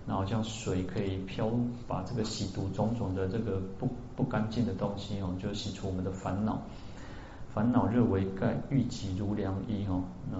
[0.06, 1.50] 然后像水可以漂，
[1.86, 6.60] 把这个洗毒种种的这个不不干净的东西哦，就洗除我们的烦恼。
[7.54, 10.02] 烦恼热为盖，郁疾如凉衣哦。
[10.30, 10.38] 那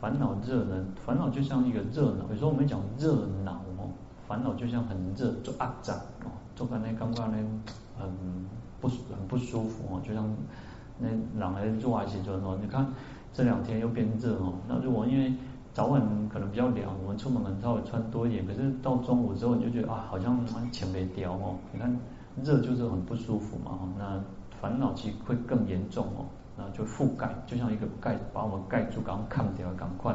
[0.00, 0.86] 烦恼热呢？
[1.04, 2.24] 烦恼就像一个热恼。
[2.30, 3.90] 有时候我们讲热恼哦，
[4.26, 7.36] 烦恼就像很热，就压榨哦，做干那刚刚呢
[7.98, 8.08] 很
[8.80, 10.28] 不很不舒服哦，就像
[10.98, 11.08] 那
[11.38, 12.86] 冷来热啊，其实哦，你看
[13.32, 14.54] 这两天又变热哦。
[14.68, 15.32] 那如果因为
[15.74, 18.46] 早晚可能比较凉，我们出门可能稍微穿多一点。
[18.46, 21.56] 可是到中午之后，你就觉得啊，好像钱没掉哦。
[21.72, 21.96] 你看
[22.42, 23.78] 热就是很不舒服嘛。
[23.98, 24.20] 那
[24.60, 26.26] 烦恼其实会更严重哦。
[26.58, 30.14] 那就覆盖，就像一个盖，把我们盖住，赶快看掉，赶快。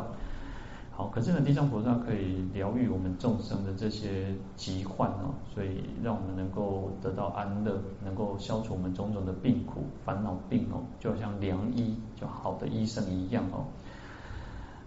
[0.96, 13.66] 好，可是呢，地藏菩萨可以疗愈我们众生的这些疾患哦，所以让我们能够得到安乐，能够消除我们种种的病苦、烦恼病哦，就好像良医，就好的医生一样哦。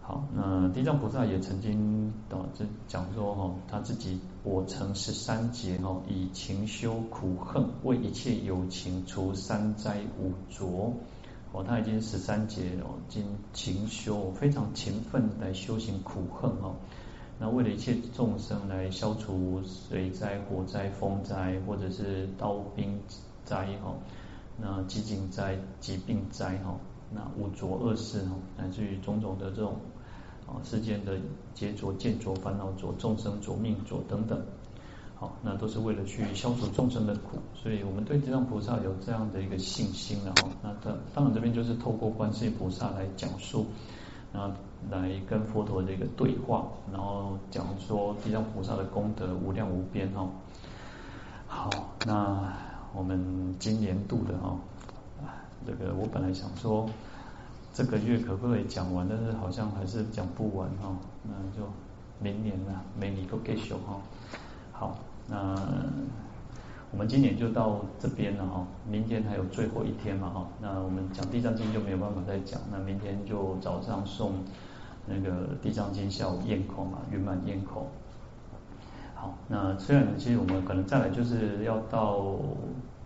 [0.00, 10.94] 好，那地藏菩萨也曾经哦，这讲说哈，他自己我成十三劫哦，以勤修苦恨，为一切有情除三灾五浊。
[11.56, 16.76] 哦，他已经十三劫哦，经勤修非常勤奋来修行苦恨哦。
[17.38, 23.00] 那为了一切众生来消除水灾、火灾、风灾，或者是刀兵
[23.44, 23.96] 灾哈，
[24.60, 26.78] 那饥馑灾、疾病灾哈，
[27.10, 29.76] 那五浊恶世哈，乃至于种种的这种。
[30.46, 31.18] 啊，世间的
[31.54, 34.40] 劫浊、见浊、烦恼浊、众生浊、命浊等等，
[35.18, 40.48] 好，那都是为了去消除众生的苦，所以我们对地藏菩萨有这样的一个信心了哈。
[40.62, 43.66] 那当当然这边就是透过观世音菩萨来讲述，
[44.32, 44.54] 然后
[44.90, 50.28] 来跟佛陀的一个对话，然后讲说地藏菩萨的功德无量无边哈。
[51.46, 51.70] 好，
[52.06, 52.52] 那
[52.94, 54.58] 我们今年度的哈，
[55.66, 56.88] 这个我本来想说。
[57.74, 59.06] 这个月可不可以讲完？
[59.06, 61.68] 但是好像还是讲不完哈，那就
[62.18, 64.00] 明年了，明年都继续哈。
[64.78, 64.94] 好，
[65.26, 65.54] 那
[66.90, 74.34] 我们今年就到这边了哈，明天还有最后一天嘛哈，那我们讲地藏经就没有办法再讲，那明天就早上送
[75.06, 77.86] 那个地藏经下午焰口嘛，圆满焰口。
[79.14, 82.36] 好，那虽然其实我们可能再来就是要到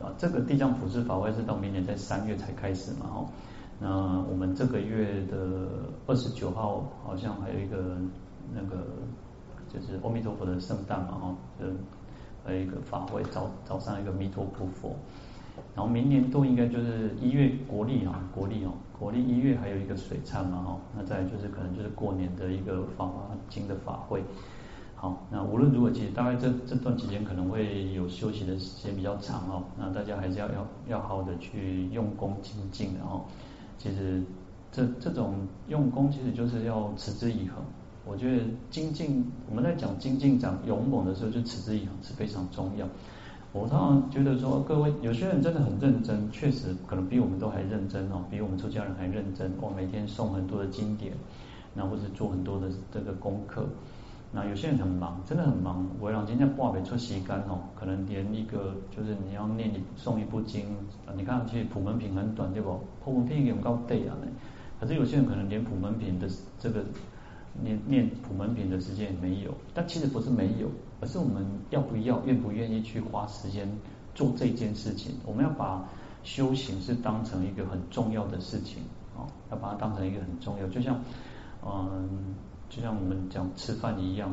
[0.02, 3.26] 啊，这个地藏普施法会是到明年在三月才开始嘛哈。
[3.78, 5.68] 那我们这个月的
[6.08, 7.96] 二十九号好像还有一个
[8.52, 8.84] 那个
[9.72, 11.66] 就是阿弥陀佛的圣诞嘛哈，就
[12.44, 14.96] 还有一个法会早早上一个弥陀普佛，
[15.74, 24.22] 然后明年都应该就是一月国历啊国历哦国历一月还有一个水忏嘛哈，那再就是可能就是过年的一个法华经的法会。
[24.96, 29.62] 好，那无论如何，其实大概这这段期间可能会有休息的时间比较长哦。
[29.78, 33.24] 那大家还是要要要好的去用功精进的哦。
[33.78, 34.22] 其实
[34.70, 35.36] 这这种
[35.68, 37.64] 用功，其实就是要持之以恒。
[38.04, 42.86] 我觉得精进，我们在讲精进讲勇猛的时候，就持之以恒是非常重要。
[43.52, 49.50] 我常常觉得说，各位有些人真的很认真，确实可能比我们都还认真哦，比我们出家人还认真。
[49.60, 51.12] 我每天送很多的经典，
[51.74, 53.66] 那或者做很多的这个功课。
[54.32, 55.84] 那有些人很忙，真的很忙。
[55.98, 60.64] 我让今天挂没出习干哦，可能连一个就是你要念一送一部经，
[61.16, 62.78] 你看其实普门品很短对不？
[63.04, 64.16] 普门品也很高对啊。
[64.78, 66.28] 可是有些人可能连普门品的
[66.60, 66.84] 这个
[67.62, 69.54] 念念普门品的时间也没有。
[69.72, 70.68] 但其实不是没有，
[71.00, 73.70] 而是我们要不要、愿不愿意去花时间
[74.14, 75.14] 做这件事情。
[75.24, 75.88] 我们要把
[76.22, 78.82] 修行是当成一个很重要的事情
[79.16, 81.00] 哦，要把它当成一个很重要，就像
[81.64, 82.34] 嗯。
[82.70, 84.32] 就像我们讲吃饭一样，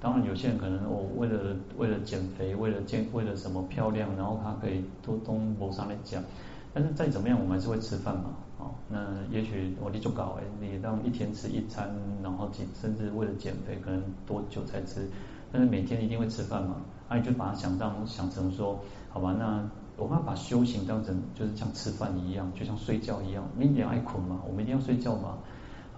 [0.00, 6.24] 当然有些人可能我为了为了减肥，为了健，为了什么漂亮，然后他可以多东谋上来讲，
[6.72, 15.08] 但是再怎么样，我们还是会吃饭嘛，哦，那也许我力就搞哎，你让一天吃一餐，然后减，甚至为了减肥，可能多久才吃，
[15.52, 16.76] 但是每天一定会吃饭嘛，
[17.08, 18.80] 那你就把它想当想成说，
[19.10, 25.38] 好吧，那我们要把修行当成就是像吃饭一样，就像睡觉一样，你也要爱困嘛，我们一定要睡觉嘛。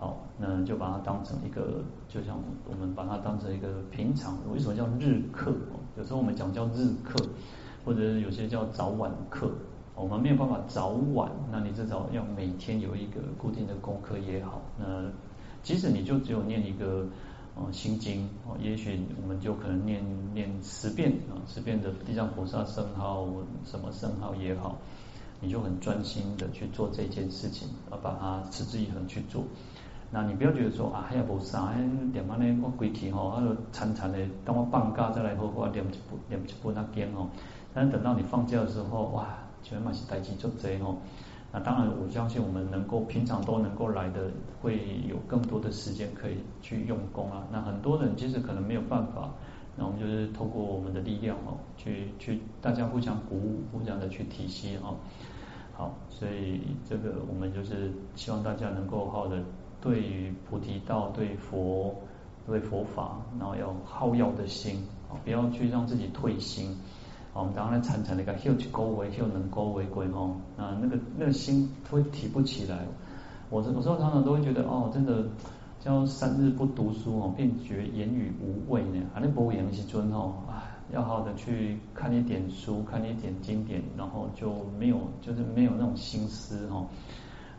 [0.00, 4.38] 好，那就把它当成一个，就像我们把它当成一个平常。
[4.52, 5.52] 为什么叫日课？
[5.96, 7.18] 有时候我们讲叫日课，
[7.84, 9.50] 或者有些叫早晚课。
[10.01, 14.62] 我们没有办法早晚，那你至少要每天有一个固定的功课也好。
[14.78, 15.11] 那
[15.62, 17.05] 即使你就只有念一个
[17.57, 23.26] 呃心经哦，也许我们就可能念念十遍啊，十遍的地藏菩萨圣号，
[23.64, 24.78] 什么圣号也好，
[25.40, 29.42] 你就很专心的去做这件事情，啊把它持之以恒去做。
[30.11, 31.74] 那你不要觉得说啊，还有无啥，
[32.12, 32.61] 点么呢？
[32.62, 33.42] 我归去吼，啊，
[33.72, 37.28] 惨惨的，等我放假再来好好念一部念一部那经吼。
[37.74, 39.26] 但是等到你放假的时候，哇，
[39.68, 40.96] 全嘛是代志足多吼。
[41.52, 47.46] 那当然，我相信我们能够平常都能够来的，会有更多的时间可以去用功啊。
[47.50, 49.30] 那很多人其实可能没有办法，
[49.76, 54.96] 那我们就是透过我们的力量哦，去去大家互相鼓舞，互相的去提携哦。
[55.74, 59.42] 好，所以这个我们就是希望大家能够好好的。
[59.80, 61.94] 对于菩提道，对佛，
[62.46, 66.76] 对佛法，然后要好药的心，啊，不要去让自己退心。
[67.39, 72.86] 我们当然参禅那个休去高维，休能高维归哦，啊，那个那个心会提不起来。
[73.51, 75.24] 我我说常常都会觉得哦，真的
[75.80, 79.01] 叫三日不读书哦，便觉言语无味呢。
[79.14, 86.86] 啊，那不言是尊哦，啊，要好好的去看一点书，看一点经典，然后就没有就是没有那种心思哈。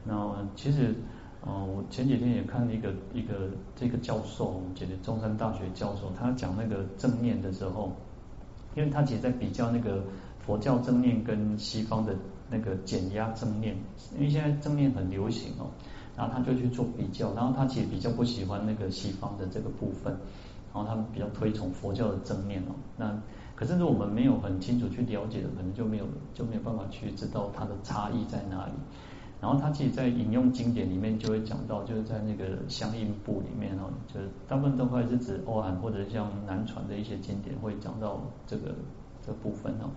[0.03, 0.93] 那其实。
[1.41, 7.93] 哦，我前几天也看一个一个这个教授，我们觉得中山大学教授，他讲那个正念的时候，
[8.79, 10.01] 因为他其实在比较那个
[10.39, 12.15] 佛教正念跟西方的
[12.49, 13.75] 那个减压正念，
[14.17, 15.67] 因为现在正念很流行哦，
[16.15, 20.13] 然后他就去做比较，然后他其实比较不喜欢那个西方的这个部分，
[20.73, 22.71] 然后他们比较推崇佛教的正念哦。
[22.95, 23.21] 那
[23.53, 28.71] 可是如果我们没有很清楚去了解的，可能就没有就没有办法去知道它的差异在哪里。
[29.41, 38.75] 然后他其实，在引用经典里面就会讲到，就是在那个相应部里面哦，就是大部分都会是指欧韩或者像南传的一些经典会讲到这个
[39.25, 39.89] 这部分哦。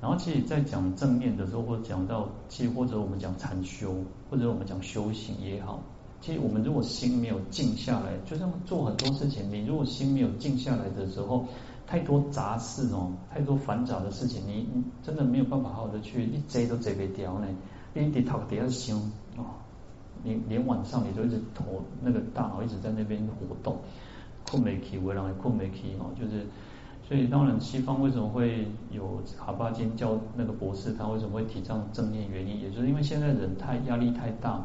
[0.00, 3.92] 然后其实，在讲正面的时候，或者讲到，其实或者我们讲禅修，
[4.30, 5.82] 或者我们讲修行也好，
[6.20, 11.44] 其实我们如果心没有静下来，就像做很多事情，你如果心没有静下来的时候，
[11.88, 17.48] 太多杂事哦，太多繁杂的事情，你你真的没有办法好好的去一遮都遮不掉呢。
[17.92, 18.96] 你得头底下想
[19.36, 19.44] 哦，
[20.22, 23.76] 连连晚上你都一直头那个大脑一直在那边活动，
[24.48, 26.46] 困没起，为让人困没起哦，就是
[27.06, 34.64] 所以当然西方为什么会有哈巴金教那个博士，他为什么会提倡正念原因，也就是因为现在人太压力太大，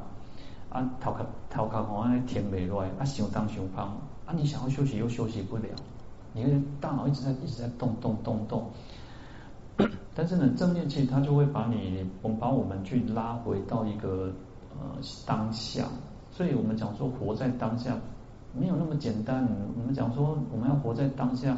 [0.69, 5.69] 啊，头壳头壳好像填不落来，啊，想当想胖，啊，你想要休息又休息不了，
[6.33, 8.69] 你的大脑一直在一直在动动动动。
[10.15, 14.33] 但是呢，正念其实它就会把你，我们把我们去拉回到一个
[14.71, 15.87] 呃当下。
[16.31, 17.97] 所以我们讲说活在当下
[18.53, 19.47] 没有那么简单。
[19.77, 21.57] 我们讲说我们要活在当下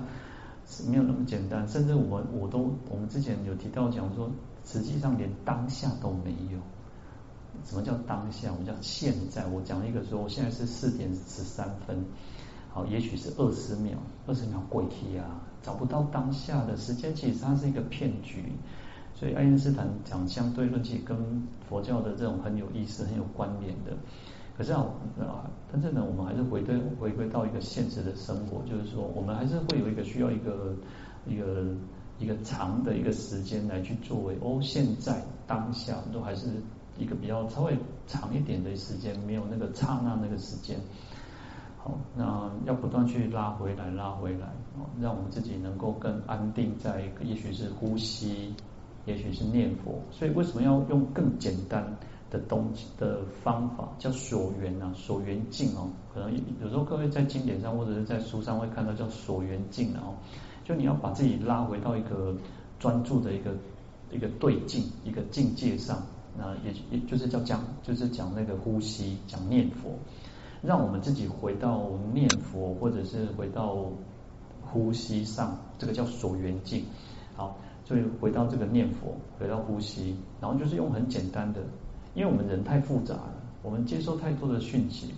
[0.67, 4.29] 是没有那么简单，甚至我我都我们之前有提到讲说，
[4.65, 6.59] 实际上连当下都没有。
[7.63, 8.51] 什么叫当下？
[8.51, 9.47] 我们叫现在。
[9.47, 12.05] 我讲一个说，我现在是四点十三分，
[12.69, 13.97] 好，也许是二十秒，
[14.27, 18.53] 二十秒过去啊，找不到当下的时间，其实它是一个骗局。
[19.13, 21.17] 所以爱因斯坦讲相对论，其实跟
[21.67, 23.91] 佛教的这种很有意思、很有关联的。
[24.57, 24.85] 可是啊，
[25.69, 30.73] 但是呢，我们还是回归回归到一个现实的生活，就是说，我们还是会有一个需要一个
[31.27, 31.65] 一个
[32.17, 36.47] 一个长的一个时间来去作为哦，现在当下都还是。
[36.99, 40.79] 一个比较稍微长一点的时间，没有那个刹那那个时间。
[42.15, 44.47] 那要不断去拉回来，拉回来，
[44.99, 48.53] 让我们自己能够更安定在一个，也许是呼吸，
[49.05, 50.01] 也许是念佛。
[50.11, 51.85] 所以为什么要用更简单
[52.29, 55.89] 的东西的方法，叫所缘啊，所缘境哦。
[56.13, 60.15] 可能有时候各位在经典上或者是在书上会看到叫所缘境哦，
[60.63, 62.35] 就你要把自己拉回到一个
[62.79, 63.51] 专注的一个
[64.11, 66.01] 一个对境，一个境界上。
[66.39, 69.89] 那也也就是叫讲，就是讲那个呼吸，讲念佛，
[70.61, 73.85] 让我们自己回到念佛，或者是回到
[74.61, 76.83] 呼吸上，这个叫所缘境。
[77.35, 81.61] 好，所以回到这个念佛，回到呼吸，然后就是用很简单的，
[82.13, 85.13] 因为我们人太复杂了，我们接收太多的讯息，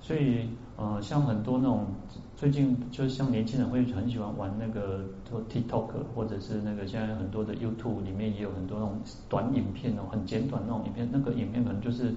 [0.00, 1.86] 所以呃，像很多那种。
[2.34, 8.98] 最近就像年轻人会很喜欢玩那个做 TikTok，或者是那个现在很多的 YouTube 里面也有很多那种
[9.28, 12.12] 短影片哦，很简短那种影片，那个影片可能就是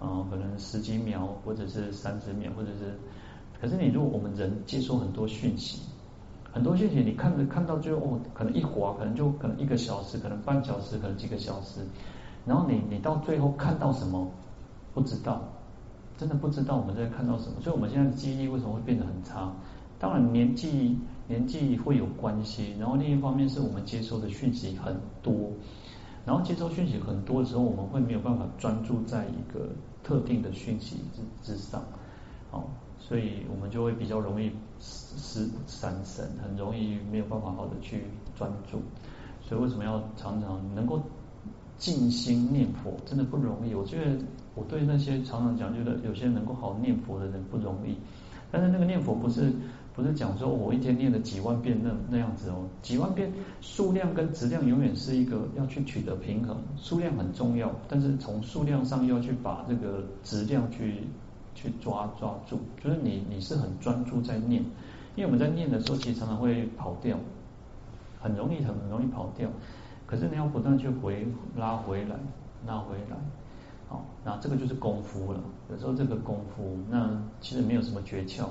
[0.00, 2.94] 嗯、可能十几秒或者是三十秒，或者是，
[3.60, 5.82] 可是你如果我们人接收很多讯息，
[6.52, 11.80] 很多讯息你看着看到最后哦，可能一划可能就可能一个小时，可能半小时，可能几个小时，
[12.44, 14.30] 然后你你到最后看到什么
[14.94, 15.42] 不知道。
[16.18, 19.52] 真的不知道我们在看到什么，所以我们现在的记忆力为什么会变得很差？
[19.98, 25.50] 当然年纪年纪会有关系，然后另一方面是我们接收的讯息很多，
[26.26, 29.68] 然后接收讯息很多的时候，我们会没有办法专注在一个
[30.02, 31.82] 特定的讯息之之上，
[32.50, 32.68] 好，
[32.98, 34.50] 所以我们就会比较容易
[34.80, 38.02] 失失散神，很容易没有办法好的去
[38.34, 38.82] 专注。
[39.40, 41.00] 所以为什么要常常能够
[41.78, 43.74] 静心念佛，真的不容易。
[43.74, 44.18] 我觉得。
[44.58, 47.94] 我对那些常常讲，觉得有些能够好念佛的人不容易。
[48.50, 49.52] 但是那个念佛不是
[49.96, 53.32] 不是讲说我一天念了几万遍那那样子哦，几万遍
[53.62, 61.04] 数量跟质量永远是一个要去取得平衡，数量很重要，但是从数量上要去把这个质量去
[61.54, 64.62] 去抓抓住，就是你你是很专注在念，
[65.14, 67.16] 因为我们在念的时候其实常常会跑掉，
[68.20, 69.48] 很容易很容易跑掉，
[70.04, 71.26] 可是你要不断去回
[71.56, 72.16] 拉回来
[72.66, 73.16] 拉回来。
[73.88, 75.40] 好，那这个就是功夫了。
[75.70, 78.44] 有时候这个功夫，那其实没有什么诀窍。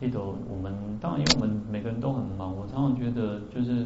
[0.00, 2.54] 里头我们当然，因为我们每个人都很忙。
[2.54, 3.82] 我常常觉得，就是，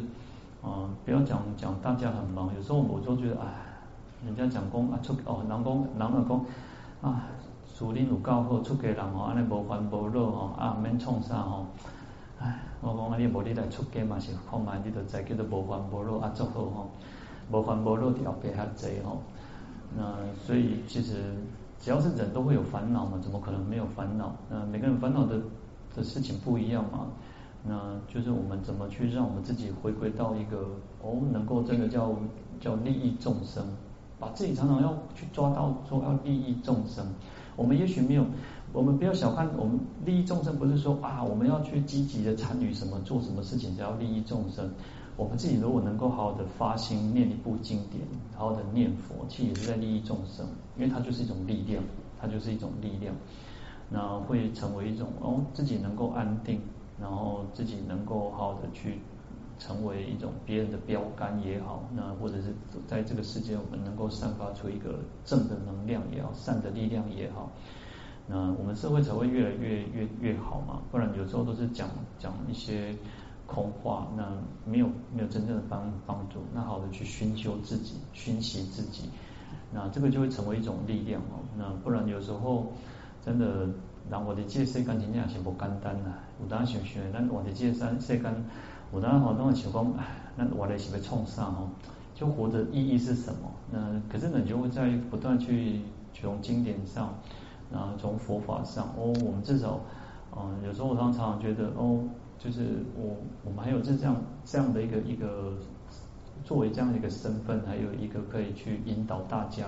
[0.61, 2.49] 嗯、呃，不要讲讲大家很忙。
[2.55, 3.47] 有时候我就觉得，哎，
[4.25, 6.45] 人家讲工啊，出哦，人讲人讲讲
[7.01, 7.27] 啊，
[7.65, 11.65] 树林有够好，出家人哦，安尼无烦无恼哦，啊，免创啥哦。
[12.39, 16.89] 哎，我讲啊，你无你来出家嘛，是看嘛，你就在叫做无烦无恼啊，足好吼，
[17.51, 19.21] 无烦无恼条别遐济吼。
[19.97, 21.15] 那所以其实
[21.79, 24.33] 只要是人都会有烦恼嘛，怎么可能没有烦恼？
[24.49, 25.39] 那每个人烦恼的
[25.95, 27.07] 的事情不一样嘛。
[27.63, 30.67] 那就是我们怎么去让我们自己回归到一个
[31.01, 32.15] 哦，能够真的叫
[32.59, 33.63] 叫利益众生，
[34.19, 37.05] 把自己常常要去抓到说要利益众生。
[37.55, 38.25] 我们也许没有，
[38.73, 44.67] 我们不要小看我们利益众生，不是说啊我们要去积极的参与什么做什么事情才要利益众生。
[45.17, 48.01] 我们自己如果能够好好的发心念一部经典，
[48.33, 51.83] 好好的念佛，其实也是在利益众生，因为它就是一种力量，
[52.19, 53.13] 它就是一种力量，
[53.91, 56.61] 那会成为一种哦，自己能够安定，
[56.99, 58.99] 然后自己能够好好的去
[59.59, 62.55] 成为一种别人的标杆也好，那或者是
[62.87, 67.51] 在这个世界我们能够散发出一个正的能量也好，善的力量也好，
[68.27, 72.95] 那我们社会才会越来越越越好嘛，不然有时候都是讲讲一些。
[73.47, 74.25] 空话，那
[74.63, 76.39] 没有没有真正的帮帮助。
[76.53, 79.09] 那好的去熏修自己，熏习自己，
[79.73, 81.43] 那这个就会成为一种力量哦。
[81.57, 82.71] 那不然有时候
[83.23, 83.69] 真的，
[84.09, 86.13] 让我的这世间真正是不简单呐。
[86.41, 88.33] 有当想想，那我的这世世间，
[88.91, 90.05] 有当好多想讲，哎，
[90.35, 91.69] 那我的是要创啥哦？
[92.15, 93.51] 就活着意义是什么？
[93.71, 95.81] 那可是呢，你就会在不断去
[96.13, 97.13] 从经典上，
[97.71, 99.79] 然后从佛法上哦，我们至少，
[100.35, 102.03] 嗯，有时候我常常觉得哦，
[102.39, 103.15] 就是我
[103.45, 105.53] 我们还有这这样这样的一个一个
[106.43, 109.67] 作为这样的一个身份，还有一个可以去引导大家。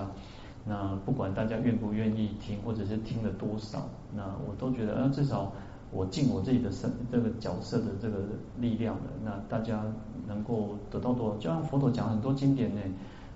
[0.66, 5.52] 那不管大家愿不愿意听，或者是听了多少，那我都觉得，呃，至少
[5.90, 8.18] 我尽我自己的身这个角色的这个
[8.58, 9.02] 力量了。
[9.22, 9.84] 那大家
[10.26, 11.36] 能够得到多少？
[11.36, 12.80] 就像佛陀讲很多经典呢，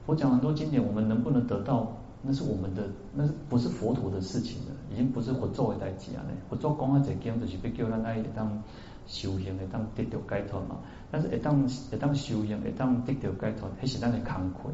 [0.06, 1.92] 佛讲很多经典，我们能不能得到？
[2.20, 2.82] 那是我们的，
[3.14, 4.74] 那是不是佛陀的事情了？
[4.90, 6.24] 已经不是佛做为代志啊！
[6.26, 8.60] 呢，佛做讲啊，这经就是要叫咱爱当
[9.06, 10.78] 修行，的当得到解脱嘛。
[11.12, 11.62] 但是会当
[11.92, 14.68] 会当修行，会当得到解脱，还是咱的慷慨，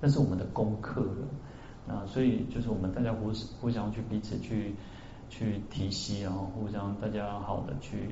[0.00, 1.26] 那是我们的功课了。
[1.88, 3.30] 啊，所以就是我们大家互
[3.60, 4.74] 互相去彼此去
[5.28, 8.08] 去提携，然后互相大家好的去，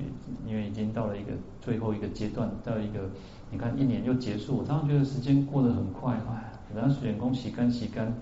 [0.46, 3.10] 因为已经到了一个最后一个阶段，到一个
[3.50, 8.12] 你看一年又结束，我常常觉得时间过得很快，哎，然后员工洗干洗干，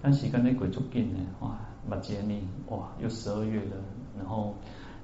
[0.00, 3.76] 但洗干那鬼足紧呢，哇，马杰尼，哇，又十二月了，
[4.16, 4.54] 然后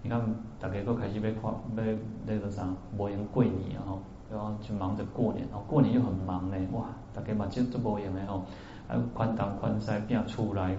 [0.02, 0.20] 你看
[0.60, 8.44] 大家都开始被跨被那个啥，无闲过年，然后然后就忙着过年，然后过年又很忙呢，哇，大家嘛就都无闲的吼。
[8.90, 10.76] 还有宽档宽塞变出来，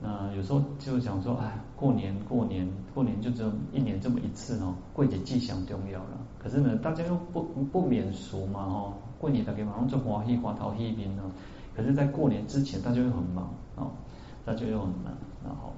[0.00, 2.64] 那有时候就想说，哎，过年过年
[2.94, 6.16] 过年就只有一年这么一次哦，过节吉祥重要了。
[6.38, 11.22] 可是呢，大家又不不免俗嘛哦，过年大家马上就欢喜欢头喜面哦。
[11.74, 13.90] 可是，在过年之前，大家又很忙哦，
[14.44, 15.12] 大家又很忙，
[15.44, 15.72] 然后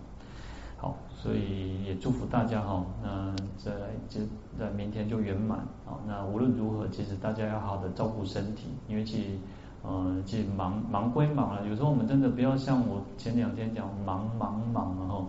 [0.76, 4.20] 好，所以也祝福大家哈，那再来就
[4.58, 5.96] 在明天就圆满啊。
[6.06, 9.40] 那无论如何，其实大家要好好的照顾身体，因为其。
[9.88, 15.28] 嗯，其实忙忙归忙了，有时候我们真的不要像我前两天讲忙忙忙，然后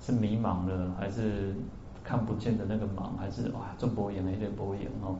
[0.00, 1.54] 是迷茫的，还是
[2.02, 5.14] 看不见的那个忙，还是哇做博眼的一点博眼哦，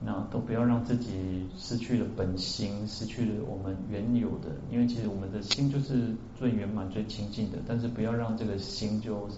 [0.00, 9.28] 那都不要让自己失去了本心，失去了我们原有的，因为其实我们的心就是最圆满、最清净的，但是不要让这个心就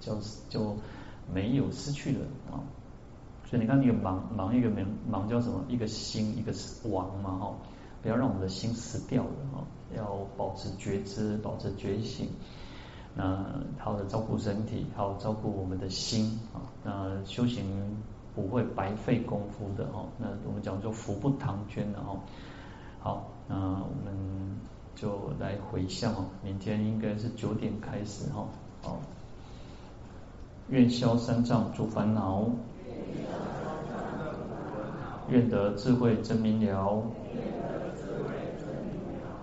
[0.00, 0.18] 就
[0.48, 0.74] 就
[1.30, 2.20] 没有失去了
[2.50, 2.64] 啊。
[3.44, 5.62] 所以你看那个忙忙一个忙忙叫什么？
[5.68, 6.54] 一个心一个
[6.88, 7.54] 亡嘛哈。
[8.02, 9.66] 不要让我们的心死掉了啊！
[9.96, 12.28] 要保持觉知，保持觉醒。
[13.14, 13.44] 那
[13.78, 16.62] 好好的照顾身体，好好照顾我们的心啊！
[16.84, 17.64] 那修行
[18.34, 20.06] 不会白费功夫的哦。
[20.16, 22.20] 那我们讲说福不唐捐的哦。
[23.00, 24.56] 好，那我们
[24.94, 26.26] 就来回向哦。
[26.42, 28.46] 明天应该是九点开始哈。
[28.82, 29.00] 好，
[30.68, 32.48] 愿消三障诸烦恼，
[35.28, 37.02] 愿得智慧真明了。